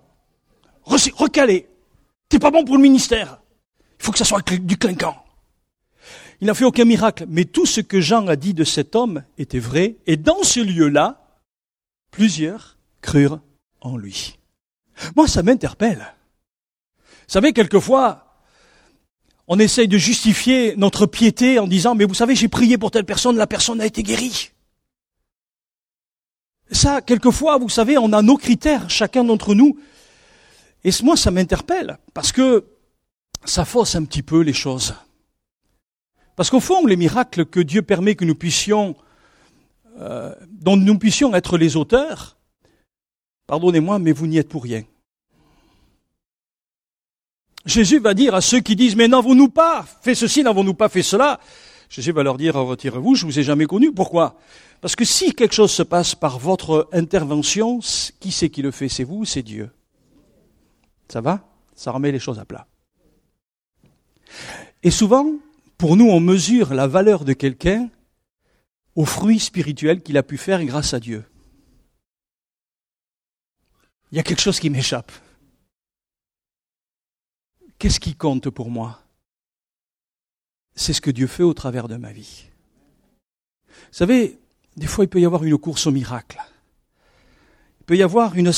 Recalé. 0.84 1.68
T'es 2.30 2.40
pas 2.40 2.52
bon 2.52 2.64
pour 2.66 2.76
le 2.76 2.82
ministère. 2.82 3.42
Il 4.00 4.06
faut 4.06 4.12
que 4.12 4.18
ça 4.18 4.26
soit 4.26 4.42
du 4.52 4.78
clinquant. 4.78 5.24
Il 6.42 6.48
n'a 6.48 6.54
fait 6.54 6.66
aucun 6.66 6.86
miracle. 6.86 7.26
Mais 7.28 7.46
tout 7.46 7.66
ce 7.66 7.82
que 7.82 8.02
Jean 8.02 8.28
a 8.28 8.36
dit 8.36 8.54
de 8.54 8.64
cet 8.64 8.96
homme 8.96 9.24
était 9.38 9.60
vrai. 9.60 9.96
Et 10.06 10.18
dans 10.18 10.44
ce 10.44 10.60
lieu-là, 10.60 11.40
plusieurs 12.12 12.78
crurent 13.02 13.40
en 13.82 13.98
lui. 13.98 14.38
Moi, 15.16 15.28
ça 15.28 15.44
m'interpelle. 15.44 16.14
Vous 16.98 17.34
savez, 17.34 17.54
quelquefois, 17.54 18.26
on 19.48 19.60
essaye 19.60 19.88
de 19.88 19.98
justifier 19.98 20.76
notre 20.78 21.06
piété 21.06 21.60
en 21.60 21.68
disant, 21.68 21.96
mais 21.96 22.06
vous 22.06 22.14
savez, 22.14 22.36
j'ai 22.36 22.48
prié 22.48 22.78
pour 22.78 22.92
telle 22.92 23.06
personne, 23.06 23.38
la 23.38 23.48
personne 23.48 23.82
a 23.82 23.86
été 23.86 24.04
guérie. 24.04 24.52
Ça, 26.72 27.02
quelquefois, 27.02 27.58
vous 27.58 27.70
savez, 27.70 27.98
on 27.98 28.12
a 28.14 28.22
nos 28.22 28.38
critères, 28.38 28.90
chacun 28.90 29.24
d'entre 29.24 29.54
nous. 29.54 29.78
Et 30.86 30.92
moi, 31.02 31.18
ça 31.18 31.32
m'interpelle, 31.32 31.98
parce 32.14 32.32
que 32.32 32.64
ça 33.44 33.66
fausse 33.66 33.96
un 33.96 34.06
petit 34.06 34.22
peu 34.22 34.42
les 34.42 34.54
choses. 34.54 34.94
Parce 36.36 36.52
qu'au 36.52 36.60
fond, 36.60 36.86
les 36.86 36.96
miracles 36.96 37.48
que 37.48 37.60
Dieu 37.60 37.82
permet 37.82 38.14
que 38.14 38.24
nous 38.24 38.36
puissions, 38.36 38.96
euh, 40.00 40.32
dont 40.52 40.78
nous 40.78 41.00
puissions 41.00 41.34
être 41.34 41.58
les 41.58 41.76
auteurs, 41.76 42.38
pardonnez-moi, 43.48 43.98
mais 43.98 44.12
vous 44.12 44.28
n'y 44.28 44.38
êtes 44.38 44.48
pour 44.48 44.62
rien. 44.62 44.84
Jésus 47.66 47.98
va 47.98 48.14
dire 48.14 48.36
à 48.36 48.42
ceux 48.42 48.60
qui 48.60 48.76
disent, 48.76 48.96
mais 48.96 49.08
n'avons-nous 49.08 49.50
pas 49.50 49.88
fait 50.04 50.14
ceci, 50.14 50.44
n'avons-nous 50.44 50.76
pas 50.76 50.88
fait 50.88 51.02
cela? 51.02 51.40
Jésus 51.90 52.12
va 52.12 52.22
leur 52.22 52.38
dire, 52.38 52.54
retirez-vous, 52.54 53.16
je 53.16 53.26
vous 53.26 53.40
ai 53.40 53.44
jamais 53.44 53.66
connu. 53.66 53.92
Pourquoi? 53.92 54.38
Parce 54.82 54.96
que 54.96 55.04
si 55.04 55.34
quelque 55.34 55.56
chose 55.56 55.72
se 55.72 55.82
passe 55.82 56.14
par 56.14 56.38
votre 56.38 56.88
intervention, 56.94 57.80
qui 58.20 58.32
c'est 58.32 58.52
qui 58.52 58.62
le 58.62 58.70
fait 58.70 58.88
C'est 58.88 59.04
vous, 59.04 59.26
c'est 59.26 59.42
Dieu. 59.42 59.72
Ça 61.08 61.22
va? 61.22 61.48
Ça 61.76 61.92
remet 61.92 62.12
les 62.12 62.20
choses 62.20 62.40
à 62.40 62.46
plat. 62.46 62.68
Et 64.84 64.92
souvent, 64.92 65.34
pour 65.78 65.98
nous, 65.98 66.06
on 66.06 66.20
mesure 66.20 66.74
la 66.74 66.88
valeur 66.88 67.26
de 67.26 67.34
quelqu'un 67.34 67.90
au 68.96 69.06
fruit 69.06 69.40
spirituel 69.40 70.02
qu'il 70.02 70.18
a 70.18 70.24
pu 70.24 70.38
faire 70.38 70.64
grâce 70.64 70.94
à 70.94 71.00
Dieu. 71.00 71.26
Il 74.12 74.18
y 74.18 74.20
a 74.20 74.24
quelque 74.24 74.42
chose 74.42 74.60
qui 74.60 74.70
m'échappe. 74.70 75.12
Qu'est-ce 77.78 78.00
qui 78.00 78.16
compte 78.16 78.50
pour 78.50 78.70
moi? 78.70 79.02
C'est 80.76 80.94
ce 80.94 81.02
que 81.02 81.12
Dieu 81.12 81.28
fait 81.28 81.44
au 81.44 81.54
travers 81.54 81.88
de 81.88 81.98
ma 81.98 82.14
vie. 82.14 82.46
Vous 83.68 83.74
savez, 83.92 84.40
des 84.78 84.88
fois 84.88 85.04
il 85.06 85.10
peut 85.10 85.20
y 85.20 85.26
avoir 85.26 85.44
une 85.44 85.58
course 85.58 85.88
au 85.88 85.92
miracle. 85.92 86.42
Il 87.82 87.86
peut 87.86 87.98
y 87.98 88.04
avoir 88.04 88.36
une, 88.36 88.52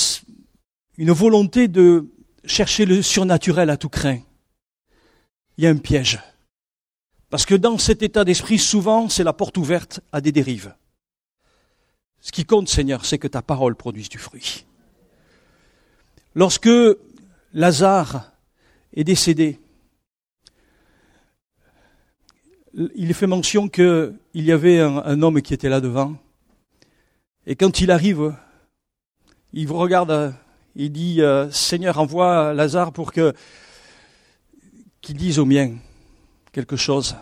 une 0.97 1.11
volonté 1.11 1.67
de 1.67 2.07
chercher 2.47 2.85
le 2.85 3.01
surnaturel 3.01 3.69
à 3.69 3.77
tout 3.77 3.89
craint. 3.89 4.19
Il 5.57 5.63
y 5.63 5.67
a 5.67 5.69
un 5.69 5.77
piège. 5.77 6.19
Parce 7.29 7.45
que 7.45 7.55
dans 7.55 7.77
cet 7.77 8.03
état 8.03 8.23
d'esprit, 8.23 8.57
souvent, 8.57 9.09
c'est 9.09 9.23
la 9.23 9.33
porte 9.33 9.57
ouverte 9.57 9.99
à 10.11 10.21
des 10.21 10.31
dérives. 10.31 10.73
Ce 12.21 12.31
qui 12.31 12.45
compte, 12.45 12.69
Seigneur, 12.69 13.05
c'est 13.05 13.17
que 13.17 13.27
ta 13.27 13.41
parole 13.41 13.75
produise 13.75 14.09
du 14.09 14.17
fruit. 14.17 14.65
Lorsque 16.35 16.69
Lazare 17.53 18.31
est 18.93 19.03
décédé. 19.03 19.59
Il 22.95 23.13
fait 23.13 23.27
mention 23.27 23.69
qu'il 23.69 24.19
y 24.35 24.51
avait 24.51 24.79
un, 24.79 25.21
homme 25.21 25.41
qui 25.41 25.53
était 25.53 25.69
là 25.69 25.81
devant. 25.81 26.15
Et 27.45 27.55
quand 27.55 27.79
il 27.79 27.89
arrive, 27.89 28.35
il 29.53 29.71
regarde, 29.71 30.35
il 30.85 30.91
dit, 30.91 31.21
euh, 31.21 31.49
Seigneur, 31.51 31.99
envoie 31.99 32.53
Lazare 32.53 32.93
pour 32.93 33.11
que 33.11 33.33
qu'il 35.01 35.17
dise 35.17 35.39
au 35.39 35.45
mien 35.45 35.75
quelque 36.51 36.75
chose. 36.75 37.15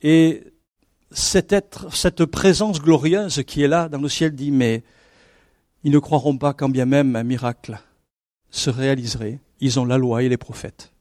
Et 0.00 0.44
cet 1.10 1.52
être, 1.52 1.94
cette 1.94 2.24
présence 2.24 2.80
glorieuse 2.80 3.42
qui 3.46 3.62
est 3.62 3.68
là 3.68 3.88
dans 3.88 4.00
le 4.00 4.08
ciel 4.08 4.34
dit, 4.34 4.50
mais 4.50 4.82
ils 5.84 5.92
ne 5.92 5.98
croiront 5.98 6.36
pas 6.36 6.54
quand 6.54 6.68
bien 6.68 6.86
même 6.86 7.16
un 7.16 7.24
miracle 7.24 7.80
se 8.50 8.70
réaliserait 8.70 9.40
ils 9.60 9.80
ont 9.80 9.84
la 9.84 9.98
loi 9.98 10.22
et 10.22 10.28
les 10.28 10.36
prophètes. 10.36 10.92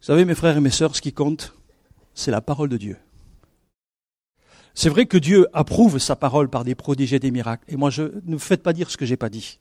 Vous 0.00 0.06
savez, 0.06 0.24
mes 0.24 0.34
frères 0.34 0.56
et 0.56 0.60
mes 0.60 0.70
sœurs, 0.70 0.96
ce 0.96 1.00
qui 1.00 1.12
compte, 1.12 1.54
c'est 2.14 2.30
la 2.30 2.40
parole 2.40 2.68
de 2.68 2.76
Dieu. 2.76 2.96
C'est 4.74 4.88
vrai 4.88 5.06
que 5.06 5.16
Dieu 5.16 5.46
approuve 5.52 5.98
sa 5.98 6.16
parole 6.16 6.48
par 6.48 6.64
des 6.64 6.74
prodiges 6.74 7.12
et 7.12 7.20
des 7.20 7.30
miracles. 7.30 7.64
Et 7.68 7.76
moi, 7.76 7.90
je, 7.90 8.02
ne 8.24 8.32
me 8.32 8.38
faites 8.38 8.62
pas 8.62 8.72
dire 8.72 8.90
ce 8.90 8.96
que 8.96 9.06
j'ai 9.06 9.16
pas 9.16 9.28
dit. 9.28 9.60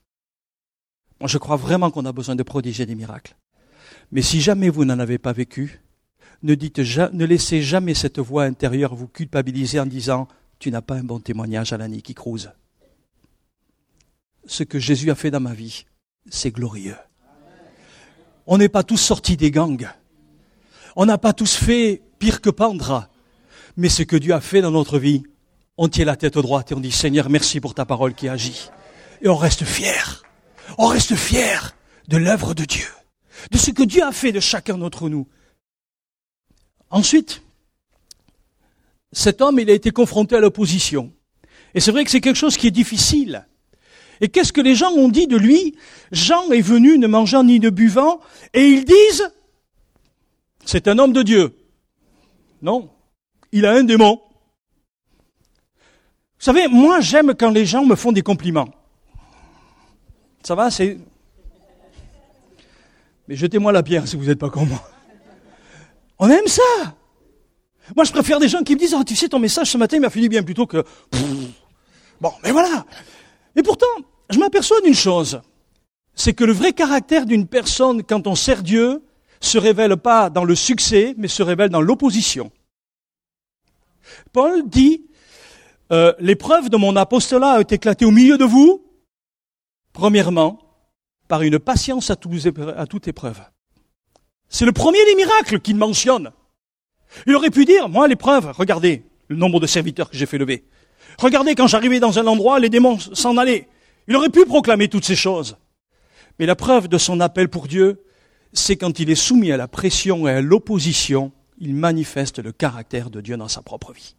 Moi, 1.20 1.27
je 1.27 1.38
crois 1.38 1.55
vraiment 1.55 1.91
qu'on 1.91 2.05
a 2.05 2.12
besoin 2.12 2.36
de 2.36 2.43
prodiges 2.43 2.82
et 2.82 2.86
des 2.88 2.96
miracles. 2.96 3.36
Mais 4.12 4.24
si 4.24 4.41
jamais 4.41 4.70
vous 4.70 4.86
n'en 4.86 4.98
avez 4.98 5.20
pas 5.20 5.32
vécu, 5.32 5.82
ne 6.41 6.55
dites, 6.55 6.79
ne 6.79 7.25
laissez 7.25 7.62
jamais 7.62 7.93
cette 7.93 8.20
voix 8.20 8.43
intérieure 8.43 8.96
vous 8.96 9.08
culpabiliser 9.08 9.79
en 9.79 9.86
disant, 9.86 10.27
tu 10.60 10.72
n'as 10.72 10.82
pas 10.82 10.96
un 10.96 11.03
bon 11.03 11.20
témoignage 11.20 11.74
à 11.74 11.77
l'année 11.77 12.01
qui 12.01 12.15
crouse. 12.15 12.51
Ce 14.46 14.63
que 14.63 14.79
Jésus 14.79 15.12
a 15.12 15.15
fait 15.15 15.32
dans 15.32 15.39
ma 15.39 15.53
vie, 15.53 15.86
c'est 16.29 16.51
glorieux. 16.51 16.98
On 18.46 18.58
n'est 18.58 18.70
pas 18.70 18.84
tous 18.84 18.98
sortis 18.98 19.38
des 19.38 19.51
gangs. 19.51 19.88
On 20.96 21.05
n'a 21.05 21.17
pas 21.17 21.34
tous 21.34 21.55
fait 21.55 22.01
pire 22.20 22.41
que 22.41 22.50
pendre. 22.50 23.08
Mais 23.75 23.89
ce 23.89 24.03
que 24.03 24.15
Dieu 24.15 24.33
a 24.33 24.41
fait 24.41 24.61
dans 24.61 24.71
notre 24.71 24.99
vie, 24.99 25.23
on 25.77 25.87
tient 25.87 26.05
la 26.05 26.15
tête 26.15 26.37
droite 26.37 26.71
et 26.71 26.75
on 26.75 26.79
dit 26.79 26.91
Seigneur, 26.91 27.29
merci 27.29 27.59
pour 27.59 27.73
ta 27.73 27.85
parole 27.85 28.13
qui 28.13 28.29
agit. 28.29 28.69
Et 29.21 29.27
on 29.27 29.35
reste 29.35 29.63
fier. 29.63 30.23
On 30.77 30.87
reste 30.87 31.15
fier 31.15 31.75
de 32.07 32.17
l'œuvre 32.17 32.53
de 32.53 32.65
Dieu, 32.65 32.87
de 33.51 33.57
ce 33.57 33.71
que 33.71 33.83
Dieu 33.83 34.03
a 34.03 34.11
fait 34.11 34.31
de 34.31 34.39
chacun 34.39 34.77
d'entre 34.77 35.09
nous. 35.09 35.27
Ensuite, 36.89 37.41
cet 39.11 39.41
homme, 39.41 39.59
il 39.59 39.69
a 39.69 39.73
été 39.73 39.91
confronté 39.91 40.35
à 40.35 40.39
l'opposition. 40.39 41.11
Et 41.73 41.79
c'est 41.79 41.91
vrai 41.91 42.03
que 42.03 42.11
c'est 42.11 42.21
quelque 42.21 42.37
chose 42.37 42.57
qui 42.57 42.67
est 42.67 42.71
difficile. 42.71 43.47
Et 44.21 44.29
qu'est-ce 44.29 44.53
que 44.53 44.61
les 44.61 44.75
gens 44.75 44.91
ont 44.91 45.09
dit 45.09 45.27
de 45.27 45.37
lui? 45.37 45.75
Jean 46.11 46.51
est 46.51 46.61
venu 46.61 46.97
ne 46.97 47.07
mangeant 47.07 47.43
ni 47.43 47.59
ne 47.59 47.69
buvant, 47.69 48.19
et 48.53 48.67
ils 48.67 48.85
disent, 48.85 49.31
c'est 50.65 50.87
un 50.87 50.99
homme 50.99 51.13
de 51.13 51.23
Dieu. 51.23 51.57
Non, 52.61 52.89
il 53.53 53.65
a 53.65 53.72
un 53.72 53.83
démon. 53.83 54.19
Vous 56.38 56.45
savez, 56.45 56.67
moi 56.67 57.00
j'aime 57.00 57.33
quand 57.36 57.51
les 57.51 57.65
gens 57.65 57.86
me 57.86 57.95
font 57.95 58.12
des 58.12 58.24
compliments. 58.24 58.67
Ça 60.43 60.55
va, 60.55 60.69
c'est... 60.69 60.98
Mais 63.29 63.36
jetez-moi 63.36 63.72
la 63.72 63.83
pierre 63.83 64.05
si 64.07 64.17
vous 64.17 64.25
n'êtes 64.25 64.39
pas 64.39 64.50
comme 64.50 64.67
moi. 64.67 64.83
On 66.19 66.29
aime 66.29 66.48
ça. 66.48 66.62
Moi, 67.95 68.05
je 68.05 68.12
préfère 68.12 68.39
des 68.39 68.48
gens 68.48 68.63
qui 68.63 68.74
me 68.74 68.79
disent, 68.79 68.95
oh, 68.98 69.03
tu 69.03 69.15
sais, 69.15 69.29
ton 69.29 69.39
message 69.39 69.72
ce 69.72 69.77
matin 69.77 70.00
m'a 70.00 70.10
fini 70.10 70.27
bien 70.27 70.43
plutôt 70.43 70.65
que... 70.65 70.83
Bon, 72.19 72.31
mais 72.43 72.51
voilà. 72.51 72.86
Et 73.55 73.63
pourtant, 73.63 73.86
je 74.29 74.39
m'aperçois 74.39 74.81
d'une 74.81 74.93
chose. 74.93 75.41
C'est 76.15 76.33
que 76.33 76.43
le 76.43 76.53
vrai 76.53 76.74
caractère 76.74 77.25
d'une 77.25 77.48
personne, 77.48 78.03
quand 78.03 78.27
on 78.27 78.36
sert 78.36 78.63
Dieu, 78.63 79.03
se 79.39 79.57
révèle 79.57 79.98
pas 79.98 80.29
dans 80.29 80.43
le 80.43 80.55
succès, 80.55 81.13
mais 81.17 81.27
se 81.27 81.43
révèle 81.43 81.69
dans 81.69 81.81
l'opposition. 81.81 82.51
Paul 84.32 84.67
dit, 84.67 85.05
euh, 85.91 86.13
l'épreuve 86.20 86.70
de 86.70 86.77
mon 86.77 86.96
apostolat 86.96 87.53
a 87.53 87.62
été 87.62 87.75
éclatée 87.75 88.05
au 88.05 88.12
milieu 88.12 88.38
de 88.38 88.46
vous, 88.46 88.86
premièrement, 89.91 90.60
par 91.27 91.41
une 91.41 91.60
patience 91.60 92.10
à, 92.10 92.15
à 92.77 92.86
toute 92.88 93.08
épreuve. 93.08 93.41
C'est 94.50 94.65
le 94.65 94.72
premier 94.72 95.03
des 95.05 95.15
miracles 95.15 95.60
qu'il 95.60 95.75
mentionne. 95.75 96.32
Il 97.27 97.36
aurait 97.36 97.50
pu 97.50 97.65
dire, 97.65 97.89
moi 97.89 98.08
l'épreuve, 98.08 98.51
regardez 98.58 99.03
le 99.27 99.36
nombre 99.36 99.60
de 99.60 99.67
serviteurs 99.67 100.10
que 100.10 100.17
j'ai 100.17 100.25
fait 100.25 100.38
lever. 100.38 100.65
Regardez 101.20 101.55
quand 101.55 101.67
j'arrivais 101.67 102.00
dans 102.00 102.20
un 102.20 102.27
endroit, 102.27 102.60
les 102.60 102.70
démons 102.70 103.00
s'en 103.00 103.38
allaient. 103.38 103.67
Il 104.08 104.15
aurait 104.15 104.29
pu 104.29 104.46
proclamer 104.46 104.88
toutes 104.88 105.05
ces 105.05 105.15
choses. 105.15 105.58
Mais 106.39 106.46
la 106.46 106.55
preuve 106.55 106.88
de 106.88 106.98
son 106.98 107.20
appel 107.20 107.50
pour 107.50 107.67
Dieu, 107.67 108.03
c'est 108.51 108.75
quand 108.75 109.00
il 109.00 109.10
est 109.10 109.15
soumis 109.15 109.51
à 109.51 109.58
la 109.58 109.67
pression 109.67 110.27
et 110.27 110.32
à 110.32 110.41
l'opposition, 110.41 111.32
il 111.60 111.75
manifeste 111.75 112.39
le 112.39 112.51
caractère 112.51 113.10
de 113.10 113.22
Dieu 113.22 113.38
dans 113.38 113.48
sa 113.48 113.62
propre 113.62 113.93
vie. 113.93 114.15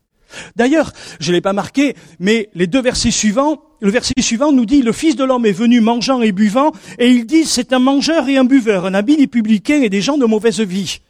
D'ailleurs, 0.56 0.92
je 1.20 1.30
ne 1.30 1.36
l'ai 1.36 1.40
pas 1.40 1.52
marqué, 1.52 1.94
mais 2.18 2.50
les 2.54 2.66
deux 2.66 2.82
versets 2.82 3.10
suivants, 3.10 3.62
le 3.80 3.90
verset 3.90 4.14
suivant 4.20 4.52
nous 4.52 4.66
dit, 4.66 4.82
le 4.82 4.92
Fils 4.92 5.16
de 5.16 5.24
l'homme 5.24 5.46
est 5.46 5.52
venu 5.52 5.80
mangeant 5.80 6.22
et 6.22 6.32
buvant, 6.32 6.72
et 6.98 7.10
il 7.10 7.26
dit, 7.26 7.44
c'est 7.44 7.72
un 7.72 7.78
mangeur 7.78 8.28
et 8.28 8.36
un 8.36 8.44
buveur, 8.44 8.86
un 8.86 8.94
habile 8.94 9.20
et 9.20 9.26
publicain 9.26 9.82
et 9.82 9.90
des 9.90 10.00
gens 10.00 10.18
de 10.18 10.24
mauvaise 10.24 10.60
vie. 10.60 11.00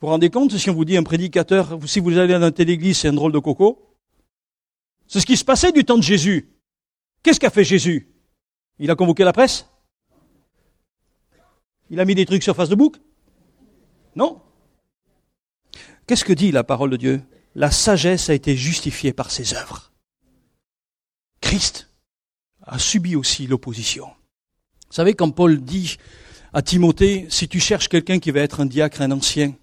Vous 0.00 0.06
vous 0.06 0.12
rendez 0.12 0.30
compte 0.30 0.56
si 0.56 0.70
on 0.70 0.74
vous 0.74 0.84
dit 0.84 0.96
un 0.96 1.02
prédicateur, 1.02 1.78
si 1.86 2.00
vous 2.00 2.18
allez 2.18 2.38
dans 2.38 2.50
telle 2.50 2.70
église, 2.70 2.98
c'est 2.98 3.08
un 3.08 3.12
drôle 3.12 3.32
de 3.32 3.38
coco 3.38 3.96
C'est 5.06 5.20
ce 5.20 5.26
qui 5.26 5.36
se 5.36 5.44
passait 5.44 5.72
du 5.72 5.84
temps 5.84 5.96
de 5.96 6.02
Jésus. 6.02 6.50
Qu'est-ce 7.22 7.40
qu'a 7.40 7.50
fait 7.50 7.64
Jésus? 7.64 8.08
Il 8.78 8.90
a 8.90 8.96
convoqué 8.96 9.24
la 9.24 9.32
presse? 9.32 9.66
Il 11.90 12.00
a 12.00 12.04
mis 12.04 12.14
des 12.14 12.26
trucs 12.26 12.42
sur 12.42 12.54
face 12.54 12.68
de 12.68 12.74
bouc 12.74 12.96
Non? 14.14 14.40
Qu'est-ce 16.06 16.24
que 16.24 16.32
dit 16.32 16.52
la 16.52 16.64
parole 16.64 16.90
de 16.90 16.96
Dieu? 16.96 17.22
La 17.54 17.70
sagesse 17.70 18.28
a 18.28 18.34
été 18.34 18.56
justifiée 18.56 19.12
par 19.12 19.30
ses 19.30 19.54
œuvres. 19.54 19.92
Christ 21.40 21.88
a 22.62 22.78
subi 22.78 23.16
aussi 23.16 23.46
l'opposition. 23.46 24.06
Vous 24.06 24.94
savez, 24.94 25.14
quand 25.14 25.30
Paul 25.30 25.62
dit 25.62 25.96
à 26.52 26.62
Timothée, 26.62 27.26
si 27.30 27.48
tu 27.48 27.60
cherches 27.60 27.88
quelqu'un 27.88 28.18
qui 28.18 28.30
va 28.30 28.40
être 28.40 28.60
un 28.60 28.66
diacre, 28.66 29.02
un 29.02 29.10
ancien, 29.10 29.54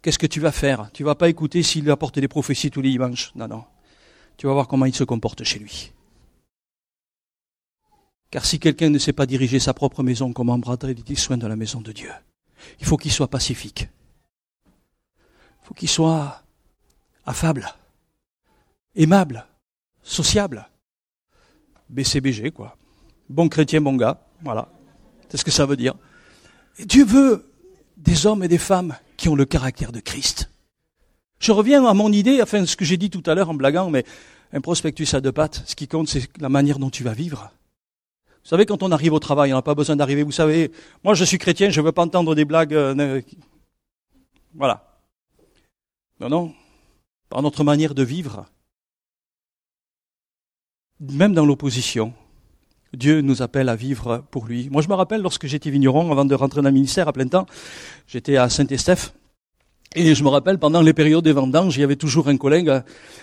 qu'est-ce 0.00 0.18
que 0.18 0.26
tu 0.26 0.40
vas 0.40 0.52
faire? 0.52 0.90
Tu 0.92 1.04
vas 1.04 1.14
pas 1.14 1.28
écouter 1.28 1.62
s'il 1.62 1.90
apporte 1.90 2.18
des 2.18 2.28
prophéties 2.28 2.70
tous 2.70 2.80
les 2.80 2.90
dimanches. 2.90 3.32
Non, 3.34 3.48
non. 3.48 3.64
Tu 4.36 4.46
vas 4.46 4.52
voir 4.52 4.68
comment 4.68 4.86
il 4.86 4.94
se 4.94 5.04
comporte 5.04 5.44
chez 5.44 5.58
lui. 5.58 5.92
Car 8.30 8.46
si 8.46 8.58
quelqu'un 8.58 8.88
ne 8.88 8.98
sait 8.98 9.12
pas 9.12 9.26
diriger 9.26 9.58
sa 9.58 9.74
propre 9.74 10.02
maison, 10.02 10.32
comment 10.32 10.58
prendrait-il 10.58 11.18
soin 11.18 11.36
de 11.36 11.46
la 11.46 11.54
maison 11.54 11.80
de 11.80 11.92
Dieu 11.92 12.10
Il 12.80 12.86
faut 12.86 12.96
qu'il 12.96 13.12
soit 13.12 13.28
pacifique. 13.28 13.88
Faut 15.72 15.78
qu'il 15.78 15.88
soit 15.88 16.42
affable, 17.24 17.66
aimable, 18.94 19.46
sociable. 20.02 20.68
BCBG, 21.88 22.50
quoi. 22.50 22.76
Bon 23.30 23.48
chrétien, 23.48 23.80
bon 23.80 23.96
gars. 23.96 24.20
Voilà. 24.42 24.68
C'est 25.30 25.38
ce 25.38 25.44
que 25.46 25.50
ça 25.50 25.64
veut 25.64 25.78
dire. 25.78 25.94
Dieu 26.78 27.06
veut 27.06 27.50
des 27.96 28.26
hommes 28.26 28.44
et 28.44 28.48
des 28.48 28.58
femmes 28.58 28.94
qui 29.16 29.30
ont 29.30 29.34
le 29.34 29.46
caractère 29.46 29.92
de 29.92 30.00
Christ. 30.00 30.50
Je 31.38 31.52
reviens 31.52 31.86
à 31.86 31.94
mon 31.94 32.12
idée, 32.12 32.42
enfin, 32.42 32.66
ce 32.66 32.76
que 32.76 32.84
j'ai 32.84 32.98
dit 32.98 33.08
tout 33.08 33.22
à 33.24 33.34
l'heure 33.34 33.48
en 33.48 33.54
blaguant, 33.54 33.88
mais 33.88 34.04
un 34.52 34.60
prospectus 34.60 35.14
à 35.14 35.22
deux 35.22 35.32
pattes, 35.32 35.62
ce 35.64 35.74
qui 35.74 35.88
compte, 35.88 36.08
c'est 36.08 36.28
la 36.38 36.50
manière 36.50 36.78
dont 36.78 36.90
tu 36.90 37.02
vas 37.02 37.14
vivre. 37.14 37.50
Vous 38.42 38.50
savez, 38.50 38.66
quand 38.66 38.82
on 38.82 38.92
arrive 38.92 39.14
au 39.14 39.20
travail, 39.20 39.54
on 39.54 39.56
n'a 39.56 39.62
pas 39.62 39.74
besoin 39.74 39.96
d'arriver. 39.96 40.22
Vous 40.22 40.32
savez, 40.32 40.70
moi 41.02 41.14
je 41.14 41.24
suis 41.24 41.38
chrétien, 41.38 41.70
je 41.70 41.80
ne 41.80 41.86
veux 41.86 41.92
pas 41.92 42.02
entendre 42.02 42.34
des 42.34 42.44
blagues. 42.44 42.74
Euh, 42.74 43.22
voilà. 44.54 44.91
Non, 46.22 46.28
non. 46.28 46.54
Par 47.30 47.42
notre 47.42 47.64
manière 47.64 47.96
de 47.96 48.04
vivre, 48.04 48.46
même 51.00 51.34
dans 51.34 51.44
l'opposition, 51.44 52.14
Dieu 52.94 53.22
nous 53.22 53.42
appelle 53.42 53.68
à 53.68 53.74
vivre 53.74 54.22
pour 54.30 54.46
lui. 54.46 54.68
Moi, 54.70 54.82
je 54.82 54.88
me 54.88 54.94
rappelle 54.94 55.20
lorsque 55.20 55.48
j'étais 55.48 55.70
vigneron, 55.70 56.12
avant 56.12 56.24
de 56.24 56.34
rentrer 56.36 56.62
dans 56.62 56.68
le 56.68 56.74
ministère 56.74 57.08
à 57.08 57.12
plein 57.12 57.26
temps, 57.26 57.46
j'étais 58.06 58.36
à 58.36 58.48
Saint-Estèphe. 58.48 59.14
Et 59.96 60.14
je 60.14 60.22
me 60.22 60.28
rappelle, 60.28 60.60
pendant 60.60 60.80
les 60.80 60.92
périodes 60.92 61.24
des 61.24 61.32
vendanges, 61.32 61.76
il 61.76 61.80
y 61.80 61.84
avait 61.84 61.96
toujours 61.96 62.28
un 62.28 62.36
collègue, 62.36 62.70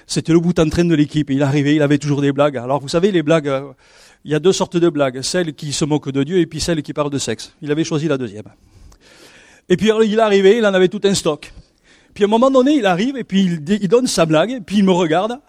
c'était 0.05 0.33
le 0.33 0.41
bout 0.41 0.59
en 0.59 0.65
de 0.65 0.93
l'équipe. 0.93 1.29
Il 1.29 1.41
arrivait, 1.41 1.75
il 1.75 1.81
avait 1.81 1.99
toujours 1.99 2.19
des 2.19 2.33
blagues. 2.33 2.57
Alors, 2.57 2.81
vous 2.81 2.89
savez, 2.89 3.13
les 3.13 3.23
blagues, 3.23 3.63
il 4.25 4.31
y 4.31 4.35
a 4.35 4.39
deux 4.39 4.51
sortes 4.51 4.75
de 4.75 4.89
blagues, 4.89 5.21
celles 5.21 5.53
qui 5.53 5.71
se 5.71 5.85
moquent 5.85 6.11
de 6.11 6.23
Dieu 6.23 6.39
et 6.39 6.47
puis 6.47 6.59
celles 6.59 6.83
qui 6.83 6.91
parlent 6.91 7.11
de 7.11 7.17
sexe. 7.17 7.53
Il 7.61 7.71
avait 7.71 7.85
choisi 7.85 8.09
la 8.09 8.17
deuxième. 8.17 8.49
Et 9.69 9.77
puis 9.77 9.89
il 10.05 10.19
arrivé, 10.19 10.57
il 10.57 10.65
en 10.65 10.73
avait 10.73 10.89
tout 10.89 11.01
un 11.05 11.13
stock. 11.13 11.53
Puis 12.13 12.23
à 12.23 12.27
un 12.27 12.29
moment 12.29 12.51
donné, 12.51 12.75
il 12.75 12.85
arrive 12.85 13.17
et 13.17 13.23
puis 13.23 13.43
il, 13.43 13.87
donne 13.87 14.07
sa 14.07 14.25
blague, 14.25 14.51
et 14.51 14.61
puis 14.61 14.77
il 14.77 14.83
me 14.83 14.91
regarde. 14.91 15.39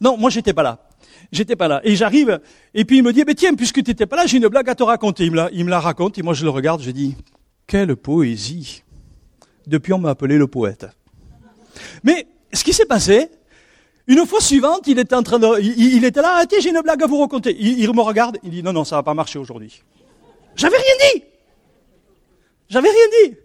Non, 0.00 0.16
moi 0.16 0.30
j'étais 0.30 0.52
pas 0.52 0.62
là. 0.62 0.78
J'étais 1.32 1.56
pas 1.56 1.68
là. 1.68 1.80
Et 1.84 1.94
j'arrive, 1.94 2.40
et 2.74 2.84
puis 2.84 2.98
il 2.98 3.02
me 3.02 3.12
dit, 3.12 3.22
mais 3.26 3.34
tiens, 3.34 3.54
puisque 3.54 3.82
tu 3.82 3.90
n'étais 3.90 4.06
pas 4.06 4.16
là, 4.16 4.26
j'ai 4.26 4.38
une 4.38 4.48
blague 4.48 4.68
à 4.68 4.74
te 4.74 4.82
raconter. 4.82 5.24
Il 5.24 5.30
me, 5.30 5.36
la, 5.36 5.50
il 5.52 5.64
me 5.64 5.70
la 5.70 5.80
raconte, 5.80 6.18
et 6.18 6.22
moi 6.22 6.34
je 6.34 6.44
le 6.44 6.50
regarde, 6.50 6.82
je 6.82 6.90
dis, 6.90 7.16
quelle 7.66 7.94
poésie. 7.96 8.82
Depuis 9.66 9.92
on 9.92 9.98
m'a 9.98 10.10
appelé 10.10 10.36
le 10.36 10.46
poète. 10.46 10.86
Mais 12.02 12.26
ce 12.52 12.64
qui 12.64 12.72
s'est 12.72 12.86
passé, 12.86 13.30
une 14.06 14.26
fois 14.26 14.40
suivante, 14.40 14.88
il 14.88 14.98
était 14.98 15.14
en 15.14 15.22
train 15.22 15.38
de, 15.38 15.60
il, 15.60 16.04
était 16.04 16.20
là, 16.20 16.38
ah, 16.40 16.46
tiens, 16.46 16.58
j'ai 16.60 16.70
une 16.70 16.80
blague 16.80 17.02
à 17.02 17.06
vous 17.06 17.20
raconter. 17.20 17.56
Il, 17.60 17.92
me 17.94 18.00
regarde, 18.00 18.38
il 18.42 18.50
dit, 18.50 18.62
non, 18.62 18.72
non, 18.72 18.82
ça 18.82 18.96
va 18.96 19.04
pas 19.04 19.14
marcher 19.14 19.38
aujourd'hui. 19.38 19.82
J'avais 20.56 20.76
rien 20.76 20.94
dit! 21.14 21.22
J'avais 22.68 22.88
rien 22.88 23.28
dit! 23.28 23.36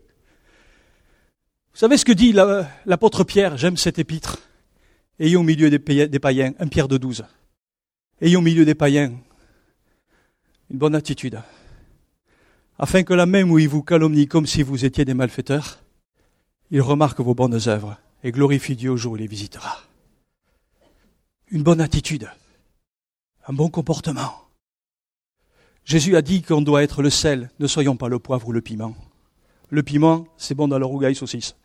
Vous 1.75 1.79
savez 1.79 1.97
ce 1.97 2.05
que 2.05 2.13
dit 2.13 2.31
l'apôtre 2.31 3.25
Pierre? 3.25 3.57
J'aime 3.57 3.75
cette 3.75 3.99
épître. 3.99 4.39
Ayez 5.19 5.35
au 5.35 5.43
milieu 5.43 5.69
des, 5.69 5.77
païens, 6.19 6.53
un 6.57 6.67
Pierre 6.69 6.87
de 6.87 6.95
douze. 6.95 7.25
Ayez 8.21 8.37
au 8.37 8.41
milieu 8.41 8.63
des 8.63 8.75
païens 8.75 9.11
une 10.69 10.77
bonne 10.77 10.95
attitude. 10.95 11.41
Afin 12.79 13.03
que 13.03 13.13
la 13.13 13.25
même 13.25 13.51
où 13.51 13.59
il 13.59 13.67
vous 13.67 13.83
calomnie 13.83 14.25
comme 14.25 14.45
si 14.47 14.63
vous 14.63 14.85
étiez 14.85 15.03
des 15.03 15.13
malfaiteurs, 15.13 15.79
il 16.71 16.79
remarque 16.79 17.19
vos 17.19 17.35
bonnes 17.35 17.67
œuvres 17.67 17.97
et 18.23 18.31
glorifie 18.31 18.77
Dieu 18.77 18.91
au 18.91 18.97
jour 18.97 19.11
où 19.11 19.15
il 19.17 19.23
les 19.23 19.27
visitera 19.27 19.81
une 21.51 21.61
bonne 21.61 21.81
attitude, 21.81 22.29
un 23.47 23.53
bon 23.53 23.69
comportement. 23.69 24.47
Jésus 25.83 26.15
a 26.15 26.21
dit 26.21 26.41
qu'on 26.41 26.61
doit 26.61 26.83
être 26.83 27.01
le 27.01 27.09
sel, 27.09 27.51
ne 27.59 27.67
soyons 27.67 27.97
pas 27.97 28.07
le 28.07 28.17
poivre 28.17 28.47
ou 28.47 28.53
le 28.53 28.61
piment. 28.61 28.95
Le 29.69 29.83
piment, 29.83 30.27
c'est 30.37 30.55
bon 30.55 30.67
dans 30.67 30.79
le 30.79 30.85
rougail 30.85 31.15
saucisse. 31.15 31.55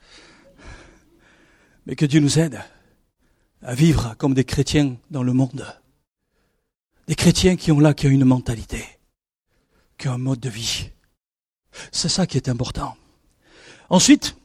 Mais 1.86 1.96
que 1.96 2.06
Dieu 2.06 2.20
nous 2.20 2.38
aide 2.38 2.60
à 3.62 3.74
vivre 3.74 4.14
comme 4.16 4.34
des 4.34 4.44
chrétiens 4.44 4.96
dans 5.10 5.22
le 5.22 5.32
monde. 5.32 5.66
Des 7.06 7.14
chrétiens 7.14 7.56
qui 7.56 7.72
ont 7.72 7.80
là, 7.80 7.94
qui 7.94 8.06
ont 8.06 8.10
une 8.10 8.24
mentalité, 8.24 8.84
qui 9.98 10.08
ont 10.08 10.12
un 10.12 10.18
mode 10.18 10.40
de 10.40 10.48
vie. 10.48 10.90
C'est 11.92 12.08
ça 12.08 12.26
qui 12.26 12.36
est 12.36 12.48
important. 12.48 12.96
Ensuite, 13.88 14.36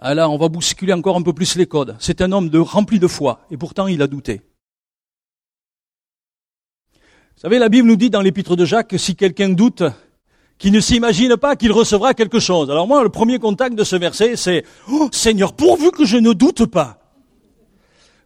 ah 0.00 0.14
on 0.28 0.38
va 0.38 0.48
bousculer 0.48 0.94
encore 0.94 1.16
un 1.16 1.22
peu 1.22 1.34
plus 1.34 1.56
les 1.56 1.66
codes. 1.66 1.96
C'est 2.00 2.22
un 2.22 2.32
homme 2.32 2.50
rempli 2.54 2.98
de 2.98 3.06
foi, 3.06 3.46
et 3.50 3.56
pourtant 3.58 3.86
il 3.86 4.00
a 4.00 4.06
douté. 4.06 4.40
Vous 6.94 7.42
savez, 7.42 7.58
la 7.58 7.68
Bible 7.68 7.88
nous 7.88 7.96
dit 7.96 8.10
dans 8.10 8.22
l'épître 8.22 8.56
de 8.56 8.64
Jacques 8.64 8.88
que 8.88 8.98
si 8.98 9.14
quelqu'un 9.14 9.50
doute, 9.50 9.82
qu'il 10.60 10.72
ne 10.72 10.80
s'imagine 10.80 11.36
pas 11.38 11.56
qu'il 11.56 11.72
recevra 11.72 12.14
quelque 12.14 12.38
chose. 12.38 12.70
Alors 12.70 12.86
moi, 12.86 13.02
le 13.02 13.08
premier 13.08 13.38
contact 13.38 13.74
de 13.74 13.82
ce 13.82 13.96
verset, 13.96 14.36
c'est 14.36 14.64
oh, 14.92 15.08
Seigneur, 15.10 15.54
pourvu 15.54 15.90
que 15.90 16.04
je 16.04 16.18
ne 16.18 16.34
doute 16.34 16.66
pas. 16.66 16.98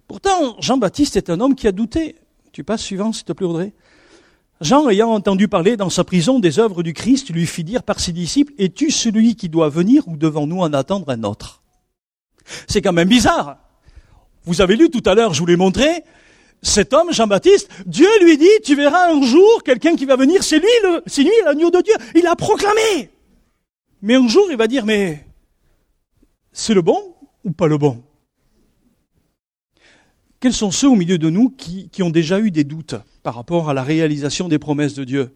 Pourtant, 0.09 0.57
Jean-Baptiste 0.59 1.17
est 1.17 1.31
un 1.31 1.41
homme 1.41 1.55
qui 1.55 1.69
a 1.69 1.73
douté. 1.73 2.17
Tu 2.53 2.65
passes 2.65 2.83
suivant, 2.83 3.13
s'il 3.13 3.25
te 3.25 3.33
plaît, 3.33 3.47
Audrey. 3.47 3.73
Jean, 4.61 4.89
ayant 4.89 5.11
entendu 5.11 5.47
parler 5.47 5.77
dans 5.77 5.91
sa 5.91 6.03
prison 6.03 6.41
des 6.41 6.59
œuvres 6.59 6.83
du 6.83 6.93
Christ, 6.93 7.31
lui 7.31 7.47
fit 7.47 7.65
dire 7.65 7.85
par 7.85 8.01
ses 8.01 8.13
disciples, 8.13 8.53
Es-tu 8.59 8.91
celui 8.91 9.37
qui 9.37 9.49
doit 9.49 9.69
venir 9.69 10.07
ou 10.09 10.17
devons-nous 10.17 10.61
en 10.61 10.73
attendre 10.73 11.11
un 11.11 11.23
autre? 11.23 11.63
C'est 12.67 12.83
quand 12.83 12.93
même 12.93 13.09
bizarre. 13.09 13.59
Vous 14.45 14.61
avez 14.61 14.75
lu 14.75 14.91
tout 14.91 15.03
à 15.07 15.15
l'heure, 15.15 15.35
je 15.35 15.41
vous 15.41 15.47
l'ai 15.47 15.57
montré, 15.57 16.05
cet 16.65 16.95
homme, 16.95 17.13
Jean-Baptiste, 17.13 17.69
Dieu 17.87 18.09
lui 18.23 18.39
dit, 18.39 18.49
tu 18.65 18.75
verras 18.75 19.13
un 19.13 19.23
jour 19.23 19.63
quelqu'un 19.63 19.97
qui 19.97 20.07
va 20.07 20.17
venir, 20.17 20.43
c'est 20.43 20.59
lui, 20.59 20.69
c'est 21.07 21.23
lui 21.23 21.31
l'agneau 21.45 21.71
de 21.71 21.81
Dieu. 21.83 21.95
Il 22.15 22.27
a 22.27 22.35
proclamé. 22.35 23.11
Mais 24.01 24.15
un 24.15 24.27
jour, 24.27 24.47
il 24.51 24.57
va 24.57 24.67
dire, 24.67 24.87
mais 24.87 25.27
c'est 26.53 26.75
le 26.75 26.81
bon 26.81 27.15
ou 27.45 27.53
pas 27.53 27.67
le 27.67 27.77
bon? 27.77 28.03
Quels 30.41 30.55
sont 30.55 30.71
ceux 30.71 30.89
au 30.89 30.95
milieu 30.95 31.19
de 31.19 31.29
nous 31.29 31.51
qui, 31.51 31.91
ont 32.03 32.11
déjà 32.11 32.41
eu 32.41 32.51
des 32.51 32.65
doutes 32.65 32.97
par 33.23 33.35
rapport 33.35 33.69
à 33.69 33.75
la 33.75 33.83
réalisation 33.83 34.49
des 34.49 34.59
promesses 34.59 34.95
de 34.95 35.05
Dieu? 35.05 35.35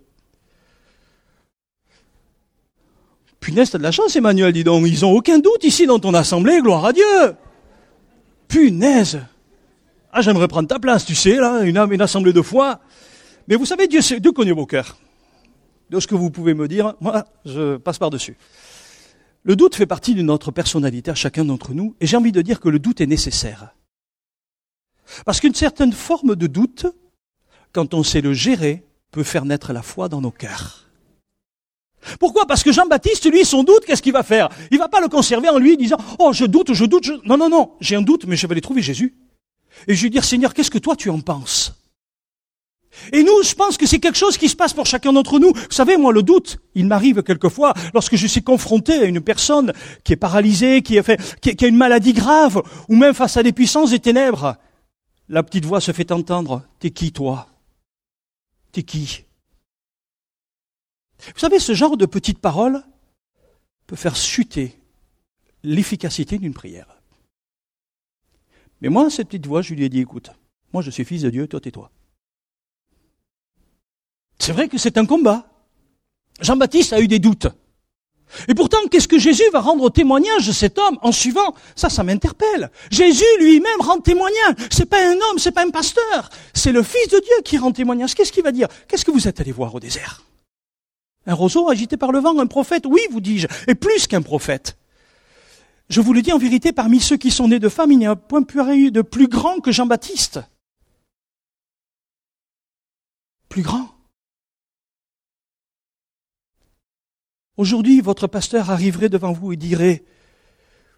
Punaise, 3.38 3.70
t'as 3.70 3.78
de 3.78 3.82
la 3.82 3.92
chance, 3.92 4.16
Emmanuel, 4.16 4.52
dis 4.52 4.64
donc. 4.64 4.86
Ils 4.86 5.04
ont 5.04 5.12
aucun 5.12 5.38
doute 5.38 5.64
ici 5.64 5.86
dans 5.86 5.98
ton 5.98 6.14
assemblée, 6.14 6.60
gloire 6.60 6.86
à 6.86 6.92
Dieu. 6.92 7.34
Punaise. 8.48 9.20
Ah, 10.18 10.20
j'aimerais 10.20 10.48
prendre 10.48 10.66
ta 10.66 10.80
place, 10.80 11.04
tu 11.04 11.14
sais, 11.14 11.36
là, 11.36 11.62
une, 11.62 11.78
une 11.92 12.00
assemblée 12.00 12.32
de 12.32 12.42
foi. 12.42 12.80
Mais 13.46 13.54
vous 13.54 13.66
savez, 13.66 13.86
Dieu, 13.86 14.00
Dieu 14.18 14.32
connaît 14.32 14.50
vos 14.50 14.66
cœurs. 14.66 14.96
De 15.90 16.00
ce 16.00 16.08
que 16.08 16.16
vous 16.16 16.32
pouvez 16.32 16.54
me 16.54 16.66
dire, 16.66 16.94
moi, 17.00 17.24
je 17.44 17.76
passe 17.76 18.00
par-dessus. 18.00 18.36
Le 19.44 19.54
doute 19.54 19.76
fait 19.76 19.86
partie 19.86 20.16
de 20.16 20.22
notre 20.22 20.50
personnalité 20.50 21.14
chacun 21.14 21.44
d'entre 21.44 21.72
nous, 21.72 21.94
et 22.00 22.06
j'ai 22.08 22.16
envie 22.16 22.32
de 22.32 22.42
dire 22.42 22.58
que 22.58 22.68
le 22.68 22.80
doute 22.80 23.00
est 23.00 23.06
nécessaire. 23.06 23.76
Parce 25.24 25.38
qu'une 25.38 25.54
certaine 25.54 25.92
forme 25.92 26.34
de 26.34 26.48
doute, 26.48 26.86
quand 27.70 27.94
on 27.94 28.02
sait 28.02 28.20
le 28.20 28.32
gérer, 28.32 28.84
peut 29.12 29.22
faire 29.22 29.44
naître 29.44 29.72
la 29.72 29.82
foi 29.82 30.08
dans 30.08 30.20
nos 30.20 30.32
cœurs. 30.32 30.90
Pourquoi? 32.18 32.44
Parce 32.46 32.64
que 32.64 32.72
Jean-Baptiste, 32.72 33.30
lui, 33.30 33.44
son 33.44 33.62
doute, 33.62 33.84
qu'est-ce 33.84 34.02
qu'il 34.02 34.12
va 34.12 34.24
faire? 34.24 34.48
Il 34.72 34.78
va 34.78 34.88
pas 34.88 35.00
le 35.00 35.06
conserver 35.06 35.48
en 35.48 35.58
lui 35.58 35.76
disant 35.76 35.98
Oh, 36.18 36.32
je 36.32 36.44
doute, 36.44 36.74
je 36.74 36.86
doute, 36.86 37.04
je... 37.04 37.12
Non, 37.24 37.36
non, 37.36 37.48
non, 37.48 37.76
j'ai 37.80 37.94
un 37.94 38.02
doute, 38.02 38.26
mais 38.26 38.34
je 38.34 38.48
vais 38.48 38.54
aller 38.54 38.60
trouver 38.60 38.82
Jésus. 38.82 39.14
Et 39.86 39.94
je 39.94 40.02
vais 40.02 40.10
dire 40.10 40.24
Seigneur, 40.24 40.54
qu'est-ce 40.54 40.70
que 40.70 40.78
toi 40.78 40.96
tu 40.96 41.10
en 41.10 41.20
penses? 41.20 41.74
Et 43.12 43.22
nous, 43.22 43.42
je 43.42 43.54
pense 43.54 43.76
que 43.76 43.86
c'est 43.86 44.00
quelque 44.00 44.18
chose 44.18 44.36
qui 44.36 44.48
se 44.48 44.56
passe 44.56 44.72
pour 44.72 44.86
chacun 44.86 45.12
d'entre 45.12 45.38
nous. 45.38 45.52
Vous 45.52 45.70
savez, 45.70 45.96
moi, 45.96 46.12
le 46.12 46.22
doute, 46.22 46.58
il 46.74 46.86
m'arrive 46.86 47.22
quelquefois 47.22 47.74
lorsque 47.94 48.16
je 48.16 48.26
suis 48.26 48.42
confronté 48.42 48.94
à 48.94 49.04
une 49.04 49.20
personne 49.20 49.72
qui 50.04 50.14
est 50.14 50.16
paralysée, 50.16 50.82
qui 50.82 50.98
a, 50.98 51.02
fait, 51.02 51.20
qui, 51.40 51.54
qui 51.54 51.64
a 51.64 51.68
une 51.68 51.76
maladie 51.76 52.12
grave, 52.12 52.62
ou 52.88 52.96
même 52.96 53.14
face 53.14 53.36
à 53.36 53.42
des 53.42 53.52
puissances 53.52 53.90
des 53.90 54.00
ténèbres. 54.00 54.56
La 55.28 55.42
petite 55.42 55.64
voix 55.64 55.80
se 55.80 55.92
fait 55.92 56.10
entendre. 56.10 56.62
T'es 56.80 56.90
qui, 56.90 57.12
toi? 57.12 57.48
T'es 58.72 58.82
qui? 58.82 59.24
Vous 61.26 61.40
savez, 61.40 61.58
ce 61.58 61.74
genre 61.74 61.96
de 61.96 62.06
petites 62.06 62.40
paroles 62.40 62.82
peut 63.86 63.96
faire 63.96 64.16
chuter 64.16 64.78
l'efficacité 65.62 66.38
d'une 66.38 66.54
prière. 66.54 66.97
Mais 68.80 68.88
moi, 68.88 69.10
cette 69.10 69.28
petite 69.28 69.46
voix, 69.46 69.62
je 69.62 69.74
lui 69.74 69.84
ai 69.84 69.88
dit, 69.88 70.00
écoute, 70.00 70.30
moi 70.72 70.82
je 70.82 70.90
suis 70.90 71.04
fils 71.04 71.22
de 71.22 71.30
Dieu, 71.30 71.46
toi 71.48 71.60
tais-toi. 71.60 71.90
C'est 74.38 74.52
vrai 74.52 74.68
que 74.68 74.78
c'est 74.78 74.98
un 74.98 75.06
combat. 75.06 75.46
Jean-Baptiste 76.40 76.92
a 76.92 77.00
eu 77.00 77.08
des 77.08 77.18
doutes. 77.18 77.48
Et 78.46 78.54
pourtant, 78.54 78.78
qu'est-ce 78.90 79.08
que 79.08 79.18
Jésus 79.18 79.48
va 79.52 79.60
rendre 79.60 79.90
témoignage 79.90 80.46
de 80.46 80.52
cet 80.52 80.78
homme 80.78 80.98
en 81.02 81.12
suivant? 81.12 81.54
Ça, 81.74 81.88
ça 81.88 82.02
m'interpelle. 82.04 82.70
Jésus 82.90 83.24
lui-même 83.40 83.80
rend 83.80 84.00
témoignage. 84.00 84.54
C'est 84.70 84.86
pas 84.86 85.02
un 85.02 85.14
homme, 85.14 85.38
c'est 85.38 85.52
pas 85.52 85.64
un 85.64 85.70
pasteur. 85.70 86.30
C'est 86.54 86.72
le 86.72 86.82
Fils 86.82 87.08
de 87.08 87.18
Dieu 87.18 87.42
qui 87.44 87.58
rend 87.58 87.72
témoignage. 87.72 88.14
Qu'est-ce 88.14 88.32
qu'il 88.32 88.44
va 88.44 88.52
dire? 88.52 88.68
Qu'est-ce 88.86 89.04
que 89.04 89.10
vous 89.10 89.28
êtes 89.28 89.40
allé 89.40 89.50
voir 89.50 89.74
au 89.74 89.80
désert? 89.80 90.22
Un 91.26 91.34
roseau 91.34 91.68
agité 91.68 91.96
par 91.96 92.12
le 92.12 92.20
vent, 92.20 92.38
un 92.38 92.46
prophète, 92.46 92.84
oui, 92.86 93.00
vous 93.10 93.20
dis-je, 93.20 93.48
et 93.66 93.74
plus 93.74 94.06
qu'un 94.06 94.22
prophète. 94.22 94.78
Je 95.88 96.00
vous 96.02 96.12
le 96.12 96.20
dis 96.20 96.32
en 96.32 96.38
vérité, 96.38 96.72
parmi 96.72 97.00
ceux 97.00 97.16
qui 97.16 97.30
sont 97.30 97.48
nés 97.48 97.58
de 97.58 97.68
femmes, 97.68 97.92
il 97.92 97.98
n'y 97.98 98.06
a 98.06 98.14
point 98.14 98.42
de 98.42 99.02
plus 99.02 99.28
grand 99.28 99.60
que 99.60 99.72
Jean-Baptiste. 99.72 100.40
Plus 103.48 103.62
grand. 103.62 103.88
Aujourd'hui, 107.56 108.00
votre 108.00 108.26
pasteur 108.26 108.70
arriverait 108.70 109.08
devant 109.08 109.32
vous 109.32 109.52
et 109.52 109.56
dirait, 109.56 110.04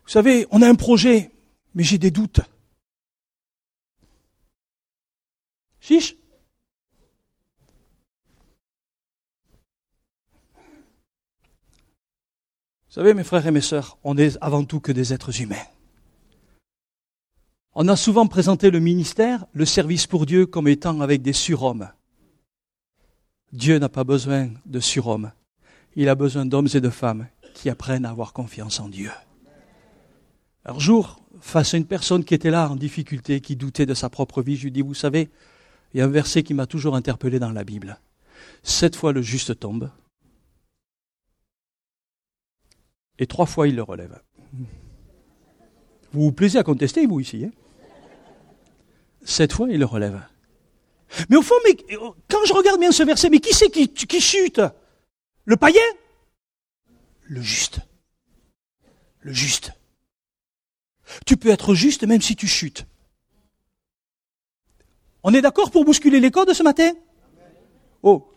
vous 0.02 0.10
savez, 0.10 0.46
on 0.50 0.60
a 0.60 0.68
un 0.68 0.74
projet, 0.74 1.30
mais 1.74 1.84
j'ai 1.84 1.98
des 1.98 2.10
doutes. 2.10 2.40
Chiche? 5.80 6.16
Vous 12.90 12.94
savez, 12.94 13.14
mes 13.14 13.22
frères 13.22 13.46
et 13.46 13.52
mes 13.52 13.60
sœurs, 13.60 13.98
on 14.02 14.18
est 14.18 14.36
avant 14.40 14.64
tout 14.64 14.80
que 14.80 14.90
des 14.90 15.12
êtres 15.12 15.40
humains. 15.40 15.62
On 17.72 17.86
a 17.86 17.94
souvent 17.94 18.26
présenté 18.26 18.72
le 18.72 18.80
ministère, 18.80 19.46
le 19.52 19.64
service 19.64 20.08
pour 20.08 20.26
Dieu 20.26 20.44
comme 20.44 20.66
étant 20.66 21.00
avec 21.00 21.22
des 21.22 21.32
surhommes. 21.32 21.88
Dieu 23.52 23.78
n'a 23.78 23.88
pas 23.88 24.02
besoin 24.02 24.50
de 24.66 24.80
surhommes. 24.80 25.30
Il 25.94 26.08
a 26.08 26.16
besoin 26.16 26.46
d'hommes 26.46 26.66
et 26.74 26.80
de 26.80 26.90
femmes 26.90 27.28
qui 27.54 27.70
apprennent 27.70 28.04
à 28.04 28.10
avoir 28.10 28.32
confiance 28.32 28.80
en 28.80 28.88
Dieu. 28.88 29.12
Un 30.64 30.76
jour, 30.80 31.22
face 31.40 31.74
à 31.74 31.76
une 31.76 31.86
personne 31.86 32.24
qui 32.24 32.34
était 32.34 32.50
là 32.50 32.68
en 32.68 32.74
difficulté, 32.74 33.40
qui 33.40 33.54
doutait 33.54 33.86
de 33.86 33.94
sa 33.94 34.10
propre 34.10 34.42
vie, 34.42 34.56
je 34.56 34.64
lui 34.64 34.72
dis, 34.72 34.82
vous 34.82 34.94
savez, 34.94 35.30
il 35.94 35.98
y 35.98 36.00
a 36.00 36.06
un 36.06 36.08
verset 36.08 36.42
qui 36.42 36.54
m'a 36.54 36.66
toujours 36.66 36.96
interpellé 36.96 37.38
dans 37.38 37.52
la 37.52 37.62
Bible. 37.62 38.00
Sept 38.64 38.96
fois 38.96 39.12
le 39.12 39.22
juste 39.22 39.60
tombe, 39.60 39.90
et 43.20 43.26
trois 43.26 43.46
fois 43.46 43.68
il 43.68 43.76
le 43.76 43.82
relève. 43.82 44.20
Vous 46.12 46.22
vous 46.22 46.32
plaisez 46.32 46.58
à 46.58 46.64
contester, 46.64 47.06
vous, 47.06 47.20
ici. 47.20 47.44
Hein? 47.44 47.52
Sept 49.24 49.52
fois 49.52 49.68
il 49.70 49.78
le 49.78 49.84
relève. 49.84 50.20
Mais 51.28 51.36
au 51.36 51.42
fond, 51.42 51.54
mais, 51.64 51.76
quand 52.28 52.44
je 52.46 52.52
regarde 52.52 52.80
bien 52.80 52.90
ce 52.90 53.04
verset, 53.04 53.30
mais 53.30 53.38
qui 53.38 53.54
c'est 53.54 53.70
qui, 53.70 53.88
qui 53.88 54.20
chute? 54.20 54.60
Le 55.44 55.56
païen? 55.56 55.80
Le 57.22 57.40
juste. 57.40 57.80
Le 59.20 59.32
juste. 59.32 59.72
Tu 61.26 61.36
peux 61.36 61.50
être 61.50 61.74
juste 61.74 62.04
même 62.04 62.22
si 62.22 62.36
tu 62.36 62.46
chutes. 62.46 62.86
On 65.22 65.34
est 65.34 65.42
d'accord 65.42 65.70
pour 65.70 65.84
bousculer 65.84 66.20
les 66.20 66.30
codes 66.30 66.52
ce 66.52 66.62
matin? 66.62 66.92
Oh, 68.02 68.32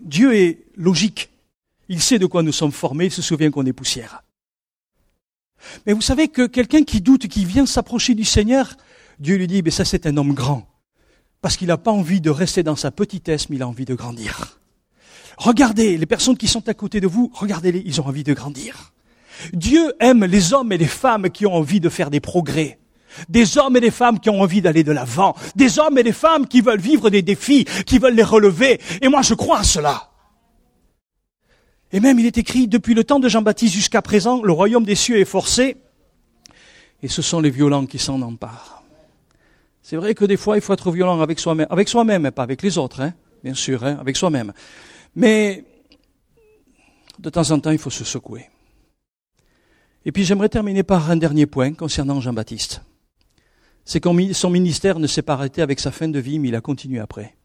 Dieu 0.00 0.34
est 0.34 0.66
logique. 0.74 1.30
Il 1.88 2.00
sait 2.00 2.18
de 2.18 2.26
quoi 2.26 2.42
nous 2.42 2.52
sommes 2.52 2.72
formés, 2.72 3.06
il 3.06 3.12
se 3.12 3.22
souvient 3.22 3.50
qu'on 3.50 3.66
est 3.66 3.72
poussière. 3.72 4.22
Mais 5.86 5.92
vous 5.92 6.00
savez 6.00 6.28
que 6.28 6.46
quelqu'un 6.46 6.82
qui 6.82 7.00
doute, 7.00 7.26
qui 7.28 7.44
vient 7.44 7.66
s'approcher 7.66 8.14
du 8.14 8.24
Seigneur, 8.24 8.76
Dieu 9.18 9.36
lui 9.36 9.46
dit, 9.46 9.62
mais 9.62 9.70
ça 9.70 9.84
c'est 9.84 10.06
un 10.06 10.16
homme 10.16 10.34
grand. 10.34 10.66
Parce 11.40 11.56
qu'il 11.56 11.68
n'a 11.68 11.76
pas 11.76 11.90
envie 11.90 12.20
de 12.20 12.30
rester 12.30 12.62
dans 12.62 12.76
sa 12.76 12.90
petitesse, 12.90 13.48
mais 13.48 13.56
il 13.56 13.62
a 13.62 13.68
envie 13.68 13.84
de 13.84 13.94
grandir. 13.94 14.58
Regardez 15.36 15.96
les 15.98 16.06
personnes 16.06 16.36
qui 16.36 16.48
sont 16.48 16.68
à 16.68 16.74
côté 16.74 17.00
de 17.00 17.06
vous, 17.06 17.30
regardez-les, 17.34 17.82
ils 17.84 18.00
ont 18.00 18.06
envie 18.06 18.24
de 18.24 18.32
grandir. 18.32 18.92
Dieu 19.52 19.92
aime 20.00 20.24
les 20.24 20.52
hommes 20.52 20.72
et 20.72 20.78
les 20.78 20.86
femmes 20.86 21.30
qui 21.30 21.44
ont 21.44 21.54
envie 21.54 21.80
de 21.80 21.88
faire 21.88 22.10
des 22.10 22.20
progrès. 22.20 22.78
Des 23.28 23.58
hommes 23.58 23.76
et 23.76 23.80
des 23.80 23.90
femmes 23.90 24.18
qui 24.18 24.30
ont 24.30 24.40
envie 24.40 24.62
d'aller 24.62 24.84
de 24.84 24.92
l'avant. 24.92 25.36
Des 25.54 25.78
hommes 25.78 25.98
et 25.98 26.02
des 26.02 26.12
femmes 26.12 26.46
qui 26.46 26.60
veulent 26.60 26.80
vivre 26.80 27.10
des 27.10 27.22
défis, 27.22 27.64
qui 27.86 27.98
veulent 27.98 28.14
les 28.14 28.24
relever. 28.24 28.80
Et 29.02 29.08
moi, 29.08 29.22
je 29.22 29.34
crois 29.34 29.58
à 29.58 29.64
cela. 29.64 30.13
Et 31.94 32.00
même 32.00 32.18
il 32.18 32.26
est 32.26 32.38
écrit, 32.38 32.66
depuis 32.66 32.92
le 32.92 33.04
temps 33.04 33.20
de 33.20 33.28
Jean-Baptiste 33.28 33.72
jusqu'à 33.72 34.02
présent, 34.02 34.42
le 34.42 34.50
royaume 34.50 34.84
des 34.84 34.96
cieux 34.96 35.20
est 35.20 35.24
forcé, 35.24 35.76
et 37.04 37.06
ce 37.06 37.22
sont 37.22 37.38
les 37.38 37.50
violents 37.50 37.86
qui 37.86 38.00
s'en 38.00 38.20
emparent. 38.20 38.82
C'est 39.80 39.94
vrai 39.94 40.12
que 40.16 40.24
des 40.24 40.36
fois, 40.36 40.56
il 40.56 40.60
faut 40.60 40.72
être 40.72 40.90
violent 40.90 41.20
avec 41.20 41.38
soi-même, 41.38 41.68
avec 41.70 41.88
soi-même, 41.88 42.32
pas 42.32 42.42
avec 42.42 42.62
les 42.62 42.78
autres, 42.78 43.00
hein, 43.00 43.14
bien 43.44 43.54
sûr, 43.54 43.84
hein, 43.84 43.96
avec 44.00 44.16
soi-même. 44.16 44.52
Mais 45.14 45.62
de 47.20 47.30
temps 47.30 47.48
en 47.52 47.60
temps, 47.60 47.70
il 47.70 47.78
faut 47.78 47.90
se 47.90 48.02
secouer. 48.02 48.50
Et 50.04 50.10
puis 50.10 50.24
j'aimerais 50.24 50.48
terminer 50.48 50.82
par 50.82 51.12
un 51.12 51.16
dernier 51.16 51.46
point 51.46 51.74
concernant 51.74 52.20
Jean-Baptiste. 52.20 52.82
C'est 53.84 54.00
que 54.00 54.32
son 54.32 54.50
ministère 54.50 54.98
ne 54.98 55.06
s'est 55.06 55.22
pas 55.22 55.34
arrêté 55.34 55.62
avec 55.62 55.78
sa 55.78 55.92
fin 55.92 56.08
de 56.08 56.18
vie, 56.18 56.40
mais 56.40 56.48
il 56.48 56.56
a 56.56 56.60
continué 56.60 56.98
après. 56.98 57.36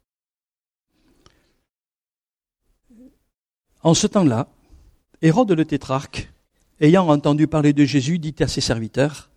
En 3.81 3.93
ce 3.93 4.07
temps-là, 4.07 4.47
Hérode 5.21 5.51
le 5.51 5.65
tétrarque, 5.65 6.31
ayant 6.81 7.07
entendu 7.07 7.47
parler 7.47 7.73
de 7.73 7.85
Jésus, 7.85 8.19
dit 8.19 8.35
à 8.39 8.47
ses 8.47 8.61
serviteurs, 8.61 9.29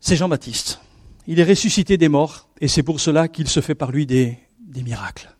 c'est 0.00 0.16
Jean-Baptiste. 0.16 0.80
Il 1.26 1.40
est 1.40 1.44
ressuscité 1.44 1.96
des 1.96 2.08
morts, 2.08 2.48
et 2.60 2.68
c'est 2.68 2.84
pour 2.84 3.00
cela 3.00 3.26
qu'il 3.26 3.48
se 3.48 3.60
fait 3.60 3.74
par 3.74 3.90
lui 3.90 4.06
des, 4.06 4.38
miracles. 4.84 5.34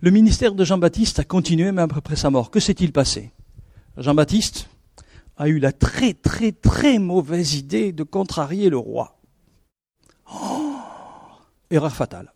Le 0.00 0.10
ministère 0.10 0.54
de 0.54 0.64
Jean-Baptiste 0.64 1.20
a 1.20 1.24
continué 1.24 1.72
même 1.72 1.90
après 1.94 2.16
sa 2.16 2.28
mort. 2.28 2.50
Que 2.50 2.60
s'est-il 2.60 2.92
passé? 2.92 3.32
Jean-Baptiste 3.96 4.68
a 5.36 5.48
eu 5.48 5.58
la 5.58 5.72
très 5.72 6.12
très 6.12 6.52
très 6.52 6.98
mauvaise 6.98 7.54
idée 7.54 7.92
de 7.92 8.02
contrarier 8.02 8.68
le 8.68 8.78
roi. 8.78 9.20
Oh, 10.34 10.74
erreur 11.70 11.94
fatale. 11.94 12.32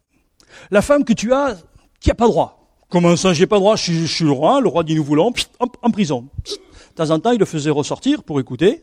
La 0.71 0.81
femme 0.81 1.05
que 1.05 1.13
tu 1.13 1.33
as, 1.33 1.59
qui 2.01 2.11
a 2.11 2.15
pas 2.15 2.29
droit. 2.29 2.66
Comment 2.89 3.17
ça, 3.17 3.33
j'ai 3.33 3.47
pas 3.47 3.57
le 3.57 3.61
droit, 3.61 3.77
je 3.77 4.07
suis, 4.07 4.25
le 4.25 4.31
roi, 4.31 4.61
le 4.61 4.69
roi 4.69 4.85
dit 4.85 4.95
nous 4.95 5.05
voulons, 5.05 5.33
en 5.59 5.91
prison. 5.91 6.29
de 6.45 6.95
temps 6.95 7.11
en 7.11 7.19
temps, 7.19 7.33
il 7.33 7.39
le 7.39 7.45
faisait 7.47 7.71
ressortir 7.71 8.23
pour 8.23 8.39
écouter. 8.39 8.83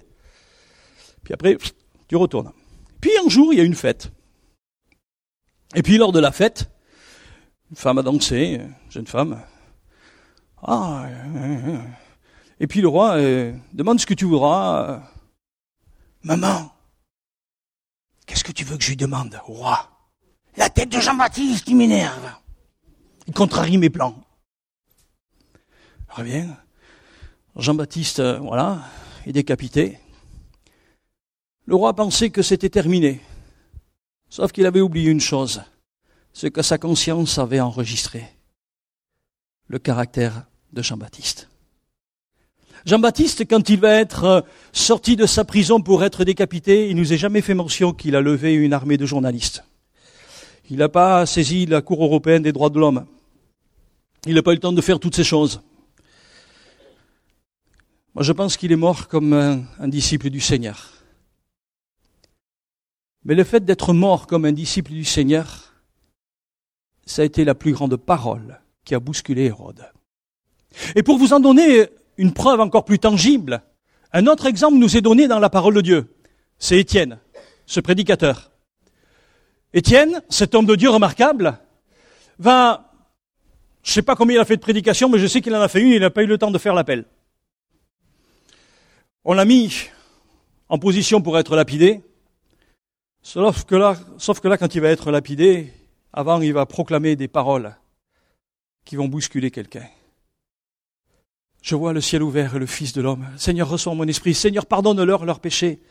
Puis 1.23 1.33
après, 1.33 1.57
Tu 2.07 2.15
retournes. 2.15 2.51
Puis 2.99 3.11
un 3.25 3.29
jour, 3.29 3.53
il 3.53 3.57
y 3.57 3.61
a 3.61 3.63
une 3.63 3.75
fête. 3.75 4.11
Et 5.73 5.81
puis 5.81 5.97
lors 5.97 6.11
de 6.11 6.19
la 6.19 6.31
fête, 6.31 6.69
une 7.71 7.77
femme 7.77 7.97
a 7.97 8.03
dansé, 8.03 8.59
une 8.59 8.75
jeune 8.91 9.07
femme. 9.07 9.41
Ah, 10.61 11.07
et 12.59 12.67
puis 12.67 12.81
le 12.81 12.87
roi 12.87 13.17
euh, 13.17 13.53
demande 13.73 13.99
ce 13.99 14.05
que 14.05 14.13
tu 14.13 14.25
voudras. 14.25 15.01
Maman, 16.23 16.71
qu'est-ce 18.25 18.43
que 18.43 18.51
tu 18.51 18.63
veux 18.63 18.77
que 18.77 18.83
je 18.83 18.89
lui 18.89 18.97
demande 18.97 19.37
roi? 19.43 19.89
La 20.55 20.69
tête 20.69 20.89
de 20.89 20.99
Jean-Baptiste 20.99 21.65
qui 21.65 21.73
m'énerve. 21.73 22.31
Il 23.27 23.33
contrarie 23.33 23.77
mes 23.77 23.89
plans. 23.89 24.21
Revient. 26.09 26.47
Jean-Baptiste, 27.55 28.19
euh, 28.19 28.39
voilà, 28.39 28.83
est 29.25 29.31
décapité. 29.31 29.99
Le 31.65 31.75
roi 31.75 31.95
pensait 31.95 32.29
que 32.29 32.41
c'était 32.41 32.69
terminé. 32.69 33.21
Sauf 34.29 34.51
qu'il 34.51 34.65
avait 34.65 34.81
oublié 34.81 35.11
une 35.11 35.21
chose, 35.21 35.61
ce 36.33 36.47
que 36.47 36.61
sa 36.61 36.77
conscience 36.77 37.37
avait 37.37 37.59
enregistré. 37.59 38.25
Le 39.67 39.79
caractère 39.79 40.45
de 40.73 40.81
Jean-Baptiste. 40.81 41.49
Jean-Baptiste, 42.85 43.47
quand 43.47 43.69
il 43.69 43.79
va 43.79 43.93
être 43.93 44.23
euh, 44.25 44.41
sorti 44.73 45.15
de 45.15 45.25
sa 45.25 45.45
prison 45.45 45.81
pour 45.81 46.03
être 46.03 46.25
décapité, 46.25 46.89
il 46.89 46.97
nous 46.97 47.13
a 47.13 47.15
jamais 47.15 47.41
fait 47.41 47.53
mention 47.53 47.93
qu'il 47.93 48.15
a 48.15 48.21
levé 48.21 48.53
une 48.53 48.73
armée 48.73 48.97
de 48.97 49.05
journalistes. 49.05 49.63
Il 50.69 50.77
n'a 50.77 50.89
pas 50.89 51.25
saisi 51.25 51.65
la 51.65 51.81
Cour 51.81 52.03
européenne 52.03 52.43
des 52.43 52.53
droits 52.53 52.69
de 52.69 52.79
l'homme. 52.79 53.05
Il 54.25 54.35
n'a 54.35 54.43
pas 54.43 54.51
eu 54.51 54.55
le 54.55 54.61
temps 54.61 54.71
de 54.71 54.81
faire 54.81 54.99
toutes 54.99 55.15
ces 55.15 55.23
choses. 55.23 55.61
Moi, 58.15 58.23
je 58.23 58.31
pense 58.31 58.57
qu'il 58.57 58.71
est 58.71 58.77
mort 58.77 59.07
comme 59.07 59.33
un, 59.33 59.87
disciple 59.87 60.29
du 60.29 60.39
Seigneur. 60.39 60.91
Mais 63.25 63.35
le 63.35 63.43
fait 63.43 63.65
d'être 63.65 63.93
mort 63.93 64.27
comme 64.27 64.45
un 64.45 64.51
disciple 64.51 64.91
du 64.91 65.03
Seigneur, 65.03 65.73
ça 67.05 67.23
a 67.23 67.25
été 67.25 67.43
la 67.43 67.55
plus 67.55 67.73
grande 67.73 67.95
parole 67.97 68.61
qui 68.85 68.95
a 68.95 68.99
bousculé 68.99 69.45
Hérode. 69.45 69.85
Et 70.95 71.03
pour 71.03 71.17
vous 71.17 71.33
en 71.33 71.39
donner 71.39 71.87
une 72.17 72.33
preuve 72.33 72.59
encore 72.59 72.85
plus 72.85 72.99
tangible, 72.99 73.63
un 74.13 74.27
autre 74.27 74.45
exemple 74.45 74.77
nous 74.77 74.95
est 74.95 75.01
donné 75.01 75.27
dans 75.27 75.39
la 75.39 75.49
parole 75.49 75.73
de 75.73 75.81
Dieu. 75.81 76.15
C'est 76.59 76.79
Étienne, 76.79 77.19
ce 77.65 77.79
prédicateur. 77.79 78.52
Étienne, 79.73 80.21
cet 80.29 80.55
homme 80.55 80.65
de 80.65 80.75
Dieu 80.75 80.89
remarquable, 80.89 81.59
va, 82.39 82.91
je 83.83 83.91
ne 83.91 83.93
sais 83.93 84.01
pas 84.01 84.15
combien 84.15 84.37
il 84.37 84.39
a 84.39 84.45
fait 84.45 84.57
de 84.57 84.61
prédication, 84.61 85.09
mais 85.09 85.19
je 85.19 85.27
sais 85.27 85.41
qu'il 85.41 85.55
en 85.55 85.61
a 85.61 85.67
fait 85.67 85.81
une, 85.81 85.89
il 85.89 85.99
n'a 85.99 86.09
pas 86.09 86.23
eu 86.23 86.27
le 86.27 86.37
temps 86.37 86.51
de 86.51 86.57
faire 86.57 86.73
l'appel. 86.73 87.05
On 89.25 89.33
l'a 89.33 89.45
mis 89.45 89.89
en 90.69 90.77
position 90.77 91.21
pour 91.21 91.37
être 91.37 91.55
lapidé, 91.55 92.01
sauf 93.21 93.63
que 93.63 93.75
là, 93.75 93.97
sauf 94.17 94.39
que 94.39 94.55
quand 94.55 94.75
il 94.75 94.81
va 94.81 94.89
être 94.89 95.11
lapidé, 95.11 95.73
avant, 96.11 96.41
il 96.41 96.53
va 96.53 96.65
proclamer 96.65 97.15
des 97.15 97.27
paroles 97.27 97.75
qui 98.85 98.95
vont 98.95 99.07
bousculer 99.07 99.49
quelqu'un. 99.49 99.87
Je 101.63 101.75
vois 101.75 101.93
le 101.93 102.01
ciel 102.01 102.21
ouvert 102.21 102.55
et 102.55 102.59
le 102.59 102.65
Fils 102.65 102.93
de 102.93 103.01
l'homme. 103.01 103.25
Seigneur, 103.37 103.69
reçois 103.69 103.95
mon 103.95 104.07
esprit. 104.07 104.33
Seigneur, 104.33 104.65
pardonne-leur 104.65 105.25
leurs 105.25 105.39
péchés. 105.39 105.81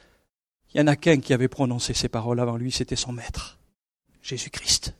Il 0.73 0.79
y 0.79 0.81
en 0.83 0.87
a 0.87 0.97
qu'un 0.97 1.19
qui 1.19 1.33
avait 1.33 1.49
prononcé 1.49 1.95
ces 1.95 2.09
paroles 2.09 2.41
avant 2.41 2.57
lui, 2.57 2.71
c'était 2.71 2.97
son 2.97 3.13
maître, 3.13 3.59
Jésus-Christ. 4.23 4.95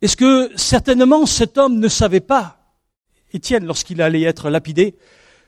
Est-ce 0.00 0.16
que 0.16 0.50
certainement 0.56 1.26
cet 1.26 1.58
homme 1.58 1.78
ne 1.78 1.88
savait 1.88 2.20
pas, 2.20 2.58
Étienne, 3.32 3.64
lorsqu'il 3.64 4.02
allait 4.02 4.22
être 4.22 4.50
lapidé, 4.50 4.96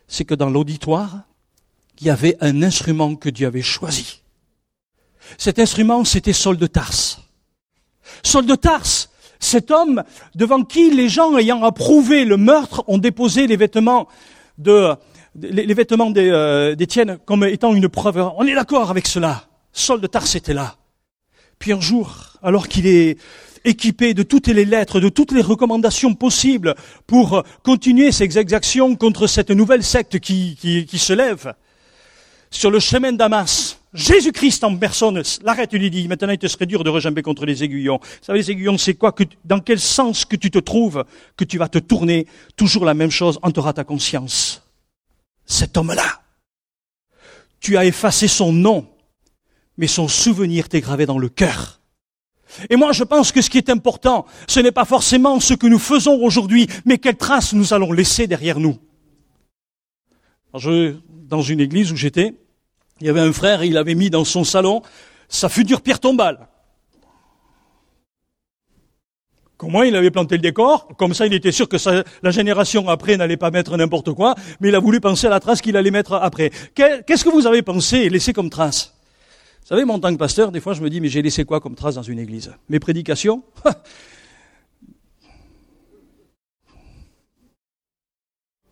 c'est 0.07 0.25
que 0.25 0.35
dans 0.35 0.49
l'auditoire, 0.49 1.25
il 2.01 2.07
y 2.07 2.11
avait 2.11 2.37
un 2.41 2.63
instrument 2.63 3.17
que 3.17 3.29
Dieu 3.29 3.47
avait 3.47 3.63
choisi. 3.63 4.23
Cet 5.39 5.59
instrument, 5.59 6.05
c'était 6.05 6.33
Saul 6.33 6.57
de 6.57 6.67
Tarse. 6.67 7.21
Saul 8.23 8.47
de 8.47 8.55
Tarse, 8.55 9.11
cet 9.41 9.71
homme 9.71 10.03
devant 10.35 10.63
qui 10.63 10.91
les 10.91 11.09
gens 11.09 11.37
ayant 11.37 11.65
approuvé 11.65 12.25
le 12.25 12.37
meurtre 12.37 12.85
ont 12.87 12.99
déposé 12.99 13.47
les 13.47 13.57
vêtements 13.57 14.09
de 14.59 14.95
les, 15.37 15.75
vêtements 15.75 16.13
euh, 16.17 16.75
d'Étienne 16.77 17.19
comme 17.25 17.45
étant 17.45 17.75
une 17.75 17.89
preuve. 17.89 18.19
On 18.37 18.47
est 18.47 18.55
d'accord 18.55 18.91
avec 18.91 19.07
cela. 19.07 19.45
Saul 19.73 20.01
de 20.01 20.07
Tarse 20.07 20.37
était 20.37 20.55
là. 20.55 20.77
Puis 21.65 21.73
un 21.73 21.81
jour, 21.81 22.35
alors 22.43 22.69
qu'il 22.69 22.87
est 22.87 23.17
équipé 23.65 24.13
de 24.13 24.23
toutes 24.23 24.49
les 24.49 24.67
lettres, 24.67 25.01
de 25.01 25.09
toutes 25.09 25.33
les 25.33 25.41
recommandations 25.41 26.13
possibles 26.13 26.75
pour 27.07 27.43
continuer 27.63 28.13
ses 28.13 28.25
exactions 28.25 28.97
contre 28.97 29.27
cette 29.27 29.51
nouvelle 29.51 29.83
secte 29.83 30.19
qui, 30.19 30.59
se 30.93 31.15
lève. 31.15 31.55
Sur 32.51 32.71
le 32.71 32.81
chemin 32.81 33.13
de 33.13 33.17
Damas, 33.17 33.79
Jésus-Christ 33.95 34.63
en 34.63 34.77
personne 34.77 35.23
l'arrête 35.43 35.73
et 35.73 35.79
lui 35.79 35.89
dit, 35.89 36.07
maintenant 36.07 36.33
il 36.33 36.39
te 36.39 36.49
serait 36.49 36.67
dur 36.67 36.85
de 36.85 36.91
rejamber 36.91 37.23
contre 37.23 37.47
les 37.47 37.65
aiguillons. 37.65 37.99
Savez, 38.21 38.41
les 38.41 38.51
aiguillons, 38.51 38.77
c'est 38.77 38.93
quoi 38.93 39.15
Dans 39.47 39.61
quel 39.61 39.81
sens 39.81 40.27
que 40.27 40.37
tu 40.37 40.51
te 40.51 40.59
trouves, 40.59 41.07
que 41.35 41.45
tu 41.45 41.57
vas 41.57 41.69
te 41.69 41.79
tourner, 41.79 42.27
toujours 42.57 42.85
la 42.85 42.93
même 42.93 43.11
chose 43.11 43.39
hantera 43.41 43.73
ta 43.73 43.85
conscience. 43.85 44.63
Cet 45.47 45.79
homme-là, 45.79 46.21
tu 47.59 47.79
as 47.79 47.87
effacé 47.87 48.29
son 48.29 48.53
nom, 48.53 48.87
mais 49.77 49.87
son 49.87 50.09
souvenir 50.09 50.69
t'est 50.69 50.81
gravé 50.81 51.07
dans 51.07 51.19
le 51.19 51.29
cœur. 51.29 51.81
Et 52.71 52.77
moi, 52.77 52.93
je 52.93 53.05
pense 53.05 53.33
que 53.33 53.43
ce 53.43 53.51
qui 53.51 53.59
est 53.59 53.71
important, 53.71 54.27
ce 54.47 54.61
n'est 54.61 54.73
pas 54.73 54.85
forcément 54.85 55.41
ce 55.41 55.55
que 55.55 55.67
nous 55.67 55.79
faisons 55.79 56.23
aujourd'hui, 56.23 56.69
mais 56.85 56.99
quelles 56.99 57.17
traces 57.17 57.53
nous 57.53 57.75
allons 57.75 57.93
laisser 57.93 58.27
derrière 58.27 58.61
nous. 58.61 58.79
je, 60.57 60.95
dans 61.11 61.43
une 61.43 61.61
église 61.61 61.91
où 61.91 61.97
j'étais, 61.97 62.35
il 63.01 63.07
y 63.07 63.11
avait 63.11 63.21
un 63.21 63.33
frère, 63.33 63.65
il 63.65 63.77
avait 63.77 63.95
mis 63.95 64.11
dans 64.11 64.25
son 64.25 64.45
salon 64.45 64.83
sa 65.29 65.49
future 65.49 65.81
pierre 65.81 66.01
tombale. 66.01 66.47
Comment 69.57 69.83
il 69.83 69.97
avait 69.97 70.11
planté 70.11 70.37
le 70.37 70.43
décor 70.43 70.89
Comme 70.97 71.15
ça, 71.15 71.27
il 71.27 71.33
était 71.33 71.53
sûr 71.53 71.69
que 71.69 71.77
la 72.23 72.31
génération 72.31 72.89
après 72.89 73.17
n'allait 73.17 73.37
pas 73.37 73.51
mettre 73.51 73.77
n'importe 73.77 74.13
quoi, 74.13 74.35
mais 74.61 74.69
il 74.69 74.75
a 74.75 74.79
voulu 74.81 75.01
penser 75.01 75.27
à 75.27 75.31
la 75.31 75.41
trace 75.41 75.61
qu'il 75.61 75.77
allait 75.77 75.91
mettre 75.91 76.15
après. 76.15 76.51
Qu'est-ce 76.75 77.25
que 77.25 77.31
vous 77.31 77.47
avez 77.47 77.63
pensé 77.63 77.99
et 77.99 78.11
laissé 78.11 78.33
comme 78.33 78.51
trace? 78.51 78.94
Vous 79.65 79.69
savez, 79.69 79.87
moi, 79.87 79.97
en 79.97 79.99
tant 79.99 80.13
que 80.13 80.19
pasteur, 80.19 80.53
des 80.53 80.61
fois, 80.61 80.75
je 80.75 80.83
me 80.83 80.91
dis, 80.91 81.01
mais 81.01 81.09
j'ai 81.09 81.23
laissé 81.23 81.47
quoi 81.47 81.59
comme 81.59 81.75
trace 81.75 81.95
dans 81.95 82.03
une 82.03 82.19
église? 82.19 82.53
Mes 82.69 82.79
prédications? 82.79 83.43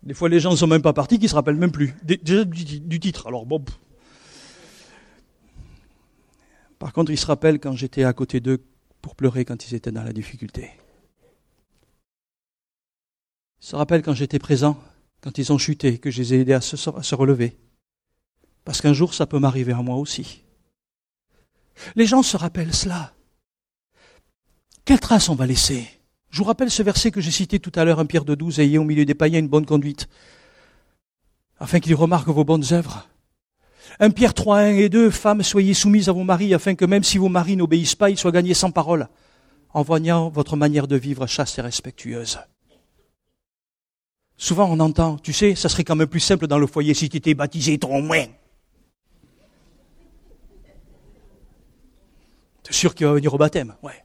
Des 0.02 0.12
fois, 0.12 0.28
les 0.28 0.38
gens 0.38 0.50
ne 0.50 0.56
sont 0.56 0.66
même 0.66 0.82
pas 0.82 0.92
partis, 0.92 1.18
qui 1.18 1.28
se 1.28 1.34
rappellent 1.34 1.56
même 1.56 1.72
plus. 1.72 1.94
Déjà 2.02 2.44
du, 2.44 3.00
titre. 3.00 3.26
Alors, 3.26 3.46
bon. 3.46 3.64
Par 6.78 6.92
contre, 6.92 7.10
ils 7.10 7.16
se 7.16 7.24
rappellent 7.24 7.58
quand 7.58 7.72
j'étais 7.72 8.04
à 8.04 8.12
côté 8.12 8.40
d'eux 8.40 8.62
pour 9.00 9.16
pleurer 9.16 9.46
quand 9.46 9.66
ils 9.66 9.74
étaient 9.74 9.92
dans 9.92 10.02
la 10.02 10.12
difficulté. 10.12 10.72
Ils 13.62 13.66
se 13.66 13.76
rappellent 13.76 14.02
quand 14.02 14.12
j'étais 14.12 14.40
présent, 14.40 14.78
quand 15.22 15.38
ils 15.38 15.52
ont 15.54 15.58
chuté, 15.58 15.96
que 15.96 16.10
je 16.10 16.18
les 16.18 16.34
ai 16.34 16.40
aidés 16.40 16.52
à 16.52 16.60
se 16.60 17.14
relever. 17.14 17.56
Parce 18.66 18.82
qu'un 18.82 18.92
jour, 18.92 19.14
ça 19.14 19.24
peut 19.24 19.38
m'arriver 19.38 19.72
à 19.72 19.80
moi 19.80 19.96
aussi. 19.96 20.41
Les 21.96 22.06
gens 22.06 22.22
se 22.22 22.36
rappellent 22.36 22.74
cela. 22.74 23.12
Quelle 24.84 25.00
trace 25.00 25.28
on 25.28 25.34
va 25.34 25.46
laisser? 25.46 25.88
Je 26.30 26.38
vous 26.38 26.44
rappelle 26.44 26.70
ce 26.70 26.82
verset 26.82 27.10
que 27.10 27.20
j'ai 27.20 27.30
cité 27.30 27.60
tout 27.60 27.72
à 27.74 27.84
l'heure, 27.84 28.00
un 28.00 28.06
Pierre 28.06 28.24
de 28.24 28.34
12, 28.34 28.58
ayez 28.60 28.78
au 28.78 28.84
milieu 28.84 29.04
des 29.04 29.14
païens 29.14 29.38
une 29.38 29.48
bonne 29.48 29.66
conduite, 29.66 30.08
afin 31.58 31.78
qu'ils 31.78 31.94
remarquent 31.94 32.28
vos 32.28 32.44
bonnes 32.44 32.64
œuvres. 32.72 33.06
Un 34.00 34.10
Pierre 34.10 34.32
3, 34.32 34.58
1 34.58 34.68
et 34.76 34.88
2, 34.88 35.10
femmes, 35.10 35.42
soyez 35.42 35.74
soumises 35.74 36.08
à 36.08 36.12
vos 36.12 36.24
maris, 36.24 36.54
afin 36.54 36.74
que 36.74 36.86
même 36.86 37.04
si 37.04 37.18
vos 37.18 37.28
maris 37.28 37.56
n'obéissent 37.56 37.94
pas, 37.94 38.08
ils 38.08 38.18
soient 38.18 38.32
gagnés 38.32 38.54
sans 38.54 38.70
parole, 38.70 39.08
en 39.74 39.82
voyant 39.82 40.30
votre 40.30 40.56
manière 40.56 40.88
de 40.88 40.96
vivre 40.96 41.26
chaste 41.26 41.58
et 41.58 41.62
respectueuse. 41.62 42.38
Souvent 44.38 44.68
on 44.70 44.80
entend, 44.80 45.18
tu 45.18 45.32
sais, 45.32 45.54
ça 45.54 45.68
serait 45.68 45.84
quand 45.84 45.96
même 45.96 46.08
plus 46.08 46.20
simple 46.20 46.46
dans 46.46 46.58
le 46.58 46.66
foyer 46.66 46.94
si 46.94 47.08
tu 47.08 47.18
étais 47.18 47.34
baptisé 47.34 47.78
trop 47.78 48.00
moins. 48.00 48.24
T'es 52.62 52.72
sûr 52.72 52.94
qu'il 52.94 53.06
va 53.06 53.14
venir 53.14 53.32
au 53.34 53.38
baptême? 53.38 53.74
Ouais. 53.82 54.04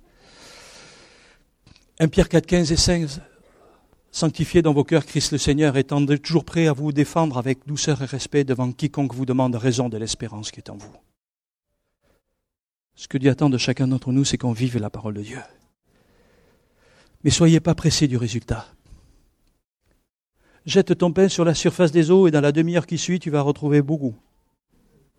1 1.99 2.07
Pierre 2.07 2.29
4, 2.29 2.45
15 2.45 2.71
et 2.71 2.77
16. 2.77 3.21
Sanctifiez 4.11 4.61
dans 4.61 4.73
vos 4.73 4.83
cœurs 4.83 5.05
Christ 5.05 5.31
le 5.31 5.37
Seigneur, 5.37 5.77
étant 5.77 6.03
toujours 6.05 6.45
prêt 6.45 6.67
à 6.67 6.73
vous 6.73 6.91
défendre 6.91 7.37
avec 7.37 7.65
douceur 7.67 8.01
et 8.01 8.05
respect 8.05 8.43
devant 8.43 8.71
quiconque 8.71 9.13
vous 9.13 9.25
demande 9.25 9.55
raison 9.55 9.89
de 9.89 9.97
l'espérance 9.97 10.51
qui 10.51 10.59
est 10.59 10.69
en 10.69 10.77
vous. 10.77 10.95
Ce 12.95 13.07
que 13.07 13.19
Dieu 13.19 13.29
attend 13.29 13.49
de 13.49 13.59
chacun 13.59 13.87
d'entre 13.87 14.11
nous, 14.11 14.25
c'est 14.25 14.37
qu'on 14.37 14.53
vive 14.53 14.77
la 14.79 14.89
parole 14.89 15.13
de 15.13 15.21
Dieu. 15.21 15.39
Mais 17.23 17.29
soyez 17.29 17.59
pas 17.59 17.75
pressés 17.75 18.07
du 18.07 18.17
résultat. 18.17 18.65
Jette 20.65 20.97
ton 20.97 21.13
pain 21.13 21.29
sur 21.29 21.45
la 21.45 21.53
surface 21.53 21.91
des 21.91 22.09
eaux 22.09 22.27
et 22.27 22.31
dans 22.31 22.41
la 22.41 22.51
demi-heure 22.51 22.87
qui 22.87 22.97
suit, 22.97 23.19
tu 23.19 23.29
vas 23.29 23.41
retrouver 23.41 23.81
beaucoup. 23.81 24.15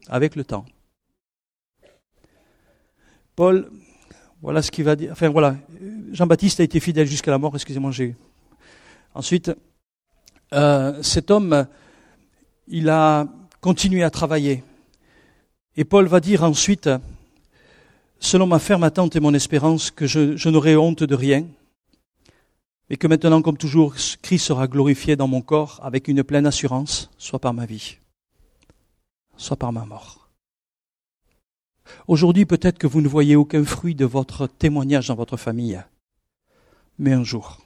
Avec 0.09 0.35
le 0.35 0.44
temps. 0.44 0.64
Paul, 3.38 3.70
voilà 4.42 4.62
ce 4.62 4.72
qu'il 4.72 4.83
va 4.83 4.96
dire. 4.96 5.12
Enfin 5.12 5.29
voilà, 5.29 5.55
Jean-Baptiste 6.11 6.59
a 6.59 6.64
été 6.64 6.81
fidèle 6.81 7.07
jusqu'à 7.07 7.31
la 7.31 7.38
mort. 7.38 7.55
Excusez-moi, 7.55 7.92
j'ai. 7.92 8.16
Ensuite, 9.14 9.53
euh, 10.55 11.01
cet 11.05 11.31
homme, 11.31 11.68
il 12.66 12.88
a 12.88 13.29
continué 13.61 14.03
à 14.03 14.11
travailler. 14.11 14.64
Et 15.77 15.85
Paul 15.85 16.09
va 16.09 16.18
dire 16.18 16.42
ensuite, 16.42 16.90
selon 18.18 18.48
ma 18.48 18.59
ferme 18.59 18.83
attente 18.83 19.14
et 19.14 19.20
mon 19.20 19.33
espérance, 19.35 19.92
que 19.92 20.09
je, 20.09 20.37
je 20.37 20.48
n'aurai 20.48 20.77
honte 20.77 21.05
de 21.05 21.14
rien, 21.14 21.46
et 22.90 22.96
que 22.96 23.07
maintenant, 23.07 23.40
comme 23.40 23.57
toujours, 23.57 23.94
Christ 24.20 24.46
sera 24.46 24.66
glorifié 24.66 25.14
dans 25.14 25.29
mon 25.29 25.42
corps 25.42 25.79
avec 25.85 26.09
une 26.09 26.24
pleine 26.24 26.46
assurance, 26.46 27.09
soit 27.18 27.38
par 27.38 27.55
ma 27.55 27.66
vie, 27.66 27.98
soit 29.37 29.57
par 29.57 29.72
ma 29.72 29.85
mort. 29.85 30.17
Aujourd'hui, 32.07 32.46
peut-être 32.46 32.79
que 32.79 32.87
vous 32.87 33.01
ne 33.01 33.09
voyez 33.09 33.37
aucun 33.37 33.64
fruit 33.64 33.94
de 33.94 34.05
votre 34.05 34.46
témoignage 34.46 35.09
dans 35.09 35.14
votre 35.14 35.37
famille, 35.37 35.83
mais 36.98 37.12
un 37.12 37.24
jour, 37.24 37.59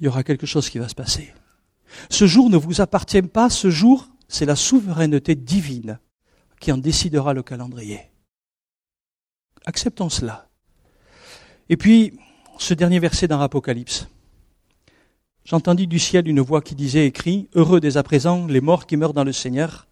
il 0.00 0.06
y 0.06 0.08
aura 0.08 0.22
quelque 0.22 0.46
chose 0.46 0.68
qui 0.68 0.78
va 0.78 0.88
se 0.88 0.94
passer. 0.94 1.32
Ce 2.10 2.26
jour 2.26 2.50
ne 2.50 2.56
vous 2.56 2.80
appartient 2.80 3.22
pas, 3.22 3.48
ce 3.50 3.70
jour, 3.70 4.08
c'est 4.28 4.44
la 4.44 4.56
souveraineté 4.56 5.34
divine 5.34 5.98
qui 6.60 6.72
en 6.72 6.78
décidera 6.78 7.32
le 7.32 7.42
calendrier. 7.42 8.00
Acceptons 9.66 10.08
cela. 10.08 10.48
Et 11.68 11.76
puis, 11.76 12.18
ce 12.58 12.74
dernier 12.74 12.98
verset 12.98 13.28
dans 13.28 13.38
l'Apocalypse. 13.38 14.08
J'entendis 15.44 15.86
du 15.86 15.98
ciel 15.98 16.28
une 16.28 16.40
voix 16.40 16.60
qui 16.60 16.74
disait, 16.74 17.06
écrit, 17.06 17.48
Heureux 17.54 17.80
dès 17.80 17.96
à 17.96 18.02
présent 18.02 18.46
les 18.46 18.60
morts 18.60 18.86
qui 18.86 18.96
meurent 18.96 19.12
dans 19.12 19.24
le 19.24 19.32
Seigneur. 19.32 19.86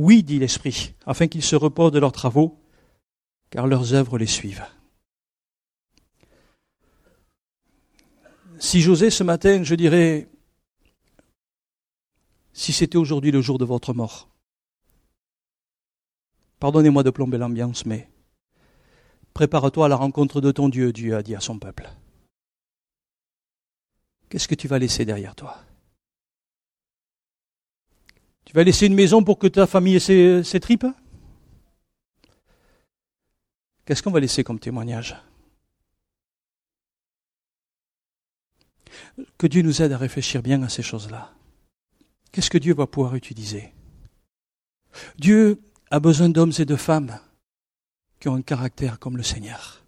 Oui, 0.00 0.22
dit 0.22 0.38
l'Esprit, 0.38 0.94
afin 1.06 1.26
qu'ils 1.26 1.42
se 1.42 1.56
reposent 1.56 1.90
de 1.90 1.98
leurs 1.98 2.12
travaux, 2.12 2.56
car 3.50 3.66
leurs 3.66 3.94
œuvres 3.94 4.16
les 4.16 4.28
suivent. 4.28 4.64
Si 8.60 8.80
j'osais 8.80 9.10
ce 9.10 9.24
matin, 9.24 9.64
je 9.64 9.74
dirais, 9.74 10.28
si 12.52 12.72
c'était 12.72 12.96
aujourd'hui 12.96 13.32
le 13.32 13.42
jour 13.42 13.58
de 13.58 13.64
votre 13.64 13.92
mort, 13.92 14.28
pardonnez-moi 16.60 17.02
de 17.02 17.10
plomber 17.10 17.38
l'ambiance, 17.38 17.84
mais 17.84 18.08
Prépare-toi 19.34 19.86
à 19.86 19.88
la 19.88 19.96
rencontre 19.96 20.40
de 20.40 20.52
ton 20.52 20.68
Dieu, 20.68 20.92
Dieu 20.92 21.16
a 21.16 21.24
dit 21.24 21.34
à 21.34 21.40
son 21.40 21.58
peuple. 21.58 21.90
Qu'est-ce 24.28 24.46
que 24.46 24.54
tu 24.54 24.68
vas 24.68 24.78
laisser 24.78 25.04
derrière 25.04 25.34
toi? 25.34 25.58
Tu 28.48 28.54
vas 28.54 28.64
laisser 28.64 28.86
une 28.86 28.94
maison 28.94 29.22
pour 29.22 29.38
que 29.38 29.46
ta 29.46 29.66
famille 29.66 29.96
ait 29.96 30.42
ses, 30.42 30.60
tripes 30.60 30.86
Qu'est-ce 33.84 34.02
qu'on 34.02 34.10
va 34.10 34.20
laisser 34.20 34.42
comme 34.42 34.58
témoignage 34.58 35.14
Que 39.36 39.46
Dieu 39.46 39.60
nous 39.60 39.82
aide 39.82 39.92
à 39.92 39.98
réfléchir 39.98 40.42
bien 40.42 40.62
à 40.62 40.70
ces 40.70 40.82
choses-là. 40.82 41.30
Qu'est-ce 42.32 42.48
que 42.48 42.56
Dieu 42.56 42.72
va 42.72 42.86
pouvoir 42.86 43.16
utiliser 43.16 43.74
Dieu 45.18 45.60
a 45.90 46.00
besoin 46.00 46.30
d'hommes 46.30 46.54
et 46.58 46.64
de 46.64 46.76
femmes 46.76 47.20
qui 48.18 48.30
ont 48.30 48.34
un 48.34 48.40
caractère 48.40 48.98
comme 48.98 49.18
le 49.18 49.22
Seigneur. 49.22 49.84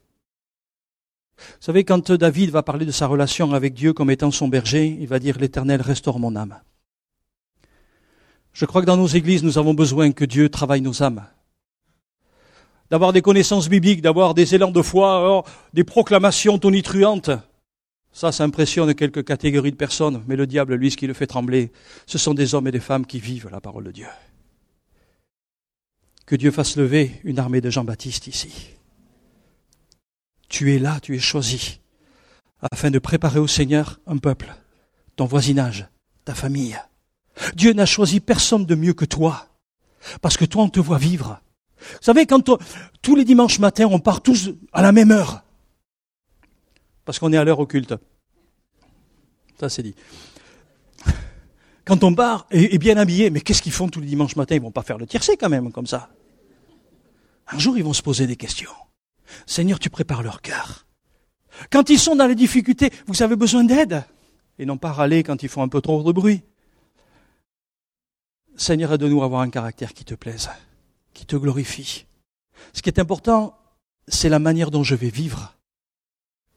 Vous 1.39 1.63
savez, 1.63 1.85
quand 1.85 2.13
David 2.13 2.51
va 2.51 2.63
parler 2.63 2.85
de 2.85 2.93
sa 2.93 3.07
relation 3.07 3.55
avec 3.55 3.73
Dieu 3.73 3.95
comme 3.95 4.11
étant 4.11 4.31
son 4.31 4.49
berger, 4.49 4.87
il 5.01 5.09
va 5.09 5.19
dire 5.19 5.39
L'Éternel 5.39 5.81
restaure 5.81 6.19
mon 6.19 6.37
âme. 6.37 6.61
Je 8.53 8.65
crois 8.65 8.81
que 8.81 8.87
dans 8.87 8.97
nos 8.97 9.07
églises, 9.07 9.43
nous 9.43 9.59
avons 9.59 9.75
besoin 9.75 10.13
que 10.13 10.25
Dieu 10.25 10.49
travaille 10.49 10.81
nos 10.81 11.03
âmes. 11.03 11.25
D'avoir 12.91 13.13
des 13.13 13.23
connaissances 13.23 13.69
bibliques, 13.69 14.03
d'avoir 14.03 14.35
des 14.35 14.55
élans 14.55 14.73
de 14.73 14.83
foi, 14.83 15.39
oh, 15.39 15.49
des 15.73 15.85
proclamations 15.85 16.59
tonitruantes. 16.59 17.31
Ça, 18.13 18.33
ça 18.33 18.43
impressionne 18.43 18.95
quelques 18.95 19.25
catégories 19.25 19.71
de 19.71 19.77
personnes, 19.77 20.25
mais 20.27 20.35
le 20.35 20.47
diable, 20.47 20.75
lui, 20.75 20.91
ce 20.91 20.97
qui 20.97 21.07
le 21.07 21.15
fait 21.15 21.29
trembler, 21.29 21.71
ce 22.07 22.19
sont 22.19 22.35
des 22.35 22.55
hommes 22.55 22.67
et 22.67 22.73
des 22.73 22.81
femmes 22.81 23.07
qui 23.07 23.21
vivent 23.21 23.49
la 23.53 23.61
parole 23.61 23.85
de 23.85 23.93
Dieu 23.93 24.07
que 26.31 26.37
Dieu 26.37 26.53
fasse 26.53 26.77
lever 26.77 27.21
une 27.25 27.41
armée 27.41 27.61
de 27.61 27.71
Jean-Baptiste 27.71 28.29
ici. 28.29 28.69
Tu 30.49 30.73
es 30.73 30.79
là, 30.79 31.01
tu 31.01 31.17
es 31.17 31.19
choisi, 31.19 31.81
afin 32.71 32.93
de 32.93 33.01
préparer 33.01 33.41
au 33.41 33.49
Seigneur 33.49 33.99
un 34.07 34.17
peuple, 34.17 34.55
ton 35.17 35.25
voisinage, 35.25 35.89
ta 36.25 36.37
famille. 36.37 36.79
Dieu 37.55 37.73
n'a 37.73 37.87
choisi 37.87 38.21
personne 38.21 38.67
de 38.67 38.75
mieux 38.75 38.95
que 38.95 39.05
toi, 39.05 39.49
parce 40.21 40.37
que 40.37 40.45
toi 40.45 40.65
on 40.65 40.69
te 40.69 40.81
voit 40.81 40.99
vivre. 40.99 41.41
Vous 41.79 42.03
savez, 42.03 42.27
quand 42.27 42.51
tous 43.03 43.17
les 43.17 43.25
dimanches 43.25 43.59
matins, 43.59 43.89
on 43.91 43.99
part 43.99 44.23
tous 44.23 44.51
à 44.73 44.83
la 44.83 44.93
même 44.93 45.11
heure, 45.11 45.43
parce 47.05 47.19
qu'on 47.19 47.33
est 47.33 47.39
à 47.39 47.45
l'heure 47.45 47.61
occulte. 47.61 47.95
Ça 49.59 49.69
c'est 49.69 49.83
dit. 49.83 49.95
Quand 51.85 52.05
on 52.05 52.15
part 52.15 52.47
et, 52.51 52.79
bien 52.79 52.97
habillé, 52.97 53.31
mais 53.31 53.41
qu'est-ce 53.41 53.63
qu'ils 53.63 53.73
font 53.73 53.89
tous 53.89 54.01
les 54.01 54.07
dimanches 54.07 54.37
matins? 54.37 54.55
Ils 54.55 54.61
vont 54.61 54.71
pas 54.71 54.83
faire 54.83 54.99
le 54.99 55.07
tiercé 55.07 55.37
quand 55.37 55.49
même, 55.49 55.73
comme 55.73 55.89
ça. 55.89 56.11
Un 57.49 57.59
jour, 57.59 57.77
ils 57.77 57.83
vont 57.83 57.93
se 57.93 58.03
poser 58.03 58.29
des 58.29 58.37
questions. 58.37 58.71
Seigneur, 59.45 59.81
tu 59.81 59.91
prépares 59.91 60.23
leur 60.23 60.41
cœur. 60.41 60.87
Quand 61.71 61.91
ils 61.91 61.99
sont 61.99 62.15
dans 62.15 62.27
les 62.27 62.37
difficultés, 62.37 62.93
vous 63.07 63.23
avez 63.23 63.35
besoin 63.35 63.65
d'aide. 63.65 64.05
Et 64.59 64.67
non 64.67 64.77
pas 64.77 64.93
râler 64.93 65.23
quand 65.23 65.43
ils 65.43 65.49
font 65.49 65.63
un 65.63 65.69
peu 65.69 65.81
trop 65.81 66.05
de 66.05 66.13
bruit. 66.13 66.43
Seigneur, 68.57 68.93
aide-nous 68.93 69.23
à 69.23 69.25
avoir 69.25 69.41
un 69.41 69.51
caractère 69.51 69.95
qui 69.95 70.05
te 70.05 70.15
plaise, 70.15 70.51
qui 71.15 71.27
te 71.27 71.37
glorifie. 71.37 72.07
Ce 72.73 72.83
qui 72.83 72.91
est 72.91 72.99
important, 72.99 73.57
c'est 74.09 74.29
la 74.29 74.39
manière 74.39 74.71
dont 74.71 74.83
je 74.83 74.95
vais 74.95 75.09
vivre, 75.09 75.55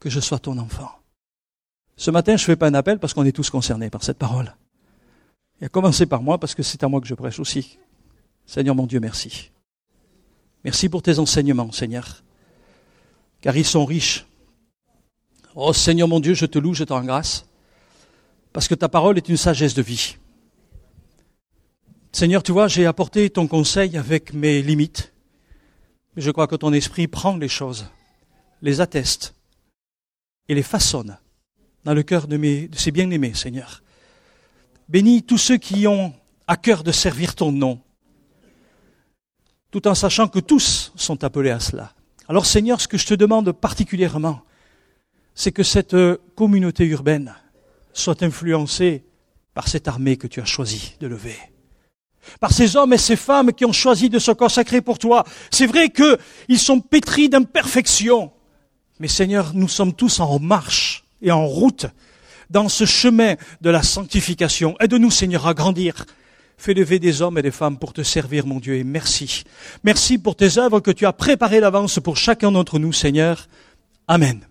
que 0.00 0.10
je 0.10 0.20
sois 0.20 0.38
ton 0.38 0.58
enfant. 0.58 0.90
Ce 1.96 2.10
matin, 2.10 2.36
je 2.36 2.42
ne 2.42 2.46
fais 2.46 2.56
pas 2.56 2.66
un 2.66 2.74
appel 2.74 2.98
parce 2.98 3.14
qu'on 3.14 3.24
est 3.24 3.32
tous 3.32 3.50
concernés 3.50 3.90
par 3.90 4.02
cette 4.02 4.18
parole. 4.18 4.54
Et 5.60 5.66
à 5.66 5.68
commencer 5.68 6.06
par 6.06 6.22
moi 6.22 6.38
parce 6.38 6.54
que 6.54 6.62
c'est 6.62 6.82
à 6.82 6.88
moi 6.88 7.00
que 7.00 7.06
je 7.06 7.14
prêche 7.14 7.38
aussi. 7.38 7.78
Seigneur 8.46 8.74
mon 8.74 8.86
Dieu, 8.86 9.00
merci. 9.00 9.50
Merci 10.64 10.88
pour 10.88 11.02
tes 11.02 11.18
enseignements, 11.18 11.70
Seigneur, 11.72 12.22
car 13.40 13.56
ils 13.56 13.64
sont 13.64 13.84
riches. 13.84 14.26
Oh 15.54 15.72
Seigneur 15.72 16.08
mon 16.08 16.20
Dieu, 16.20 16.34
je 16.34 16.46
te 16.46 16.58
loue, 16.58 16.74
je 16.74 16.84
te 16.84 16.92
rends 16.92 17.04
grâce, 17.04 17.46
parce 18.52 18.66
que 18.66 18.74
ta 18.74 18.88
parole 18.88 19.18
est 19.18 19.28
une 19.28 19.36
sagesse 19.36 19.74
de 19.74 19.82
vie. 19.82 20.16
Seigneur, 22.14 22.44
tu 22.44 22.52
vois, 22.52 22.68
j'ai 22.68 22.86
apporté 22.86 23.28
ton 23.28 23.48
conseil 23.48 23.98
avec 23.98 24.32
mes 24.32 24.62
limites, 24.62 25.12
mais 26.14 26.22
je 26.22 26.30
crois 26.30 26.46
que 26.46 26.54
ton 26.54 26.72
esprit 26.72 27.08
prend 27.08 27.36
les 27.36 27.48
choses, 27.48 27.86
les 28.62 28.80
atteste 28.80 29.34
et 30.48 30.54
les 30.54 30.62
façonne 30.62 31.18
dans 31.82 31.92
le 31.92 32.04
cœur 32.04 32.28
de, 32.28 32.36
mes, 32.36 32.68
de 32.68 32.78
ces 32.78 32.92
bien-aimés, 32.92 33.34
Seigneur. 33.34 33.82
Bénis 34.88 35.24
tous 35.24 35.38
ceux 35.38 35.56
qui 35.56 35.88
ont 35.88 36.14
à 36.46 36.56
cœur 36.56 36.84
de 36.84 36.92
servir 36.92 37.34
ton 37.34 37.50
nom, 37.50 37.80
tout 39.72 39.88
en 39.88 39.96
sachant 39.96 40.28
que 40.28 40.38
tous 40.38 40.92
sont 40.94 41.24
appelés 41.24 41.50
à 41.50 41.58
cela. 41.58 41.94
Alors 42.28 42.46
Seigneur, 42.46 42.80
ce 42.80 42.86
que 42.86 42.96
je 42.96 43.06
te 43.06 43.14
demande 43.14 43.50
particulièrement, 43.50 44.42
c'est 45.34 45.50
que 45.50 45.64
cette 45.64 45.96
communauté 46.36 46.86
urbaine 46.86 47.34
soit 47.92 48.22
influencée 48.22 49.04
par 49.52 49.66
cette 49.66 49.88
armée 49.88 50.16
que 50.16 50.28
tu 50.28 50.40
as 50.40 50.44
choisi 50.44 50.94
de 51.00 51.08
lever. 51.08 51.36
Par 52.40 52.52
ces 52.52 52.76
hommes 52.76 52.92
et 52.92 52.98
ces 52.98 53.16
femmes 53.16 53.52
qui 53.52 53.64
ont 53.64 53.72
choisi 53.72 54.08
de 54.08 54.18
se 54.18 54.32
consacrer 54.32 54.80
pour 54.80 54.98
toi. 54.98 55.24
C'est 55.50 55.66
vrai 55.66 55.90
qu'ils 55.90 56.58
sont 56.58 56.80
pétris 56.80 57.28
d'imperfection. 57.28 58.30
Mais 59.00 59.08
Seigneur, 59.08 59.52
nous 59.54 59.68
sommes 59.68 59.92
tous 59.92 60.20
en 60.20 60.38
marche 60.38 61.04
et 61.20 61.30
en 61.30 61.46
route 61.46 61.86
dans 62.50 62.68
ce 62.68 62.84
chemin 62.84 63.34
de 63.60 63.70
la 63.70 63.82
sanctification. 63.82 64.76
Aide-nous, 64.80 65.10
Seigneur, 65.10 65.46
à 65.46 65.54
grandir 65.54 66.04
Fais 66.56 66.74
lever 66.74 66.98
des 66.98 67.20
hommes 67.20 67.36
et 67.36 67.42
des 67.42 67.50
femmes 67.50 67.78
pour 67.78 67.92
te 67.92 68.02
servir, 68.02 68.46
mon 68.46 68.60
Dieu, 68.60 68.76
et 68.76 68.84
merci. 68.84 69.44
Merci 69.82 70.18
pour 70.18 70.36
tes 70.36 70.56
œuvres 70.56 70.80
que 70.80 70.92
tu 70.92 71.04
as 71.04 71.12
préparées 71.12 71.60
d'avance 71.60 71.98
pour 71.98 72.16
chacun 72.16 72.52
d'entre 72.52 72.78
nous, 72.78 72.92
Seigneur. 72.92 73.48
Amen. 74.06 74.46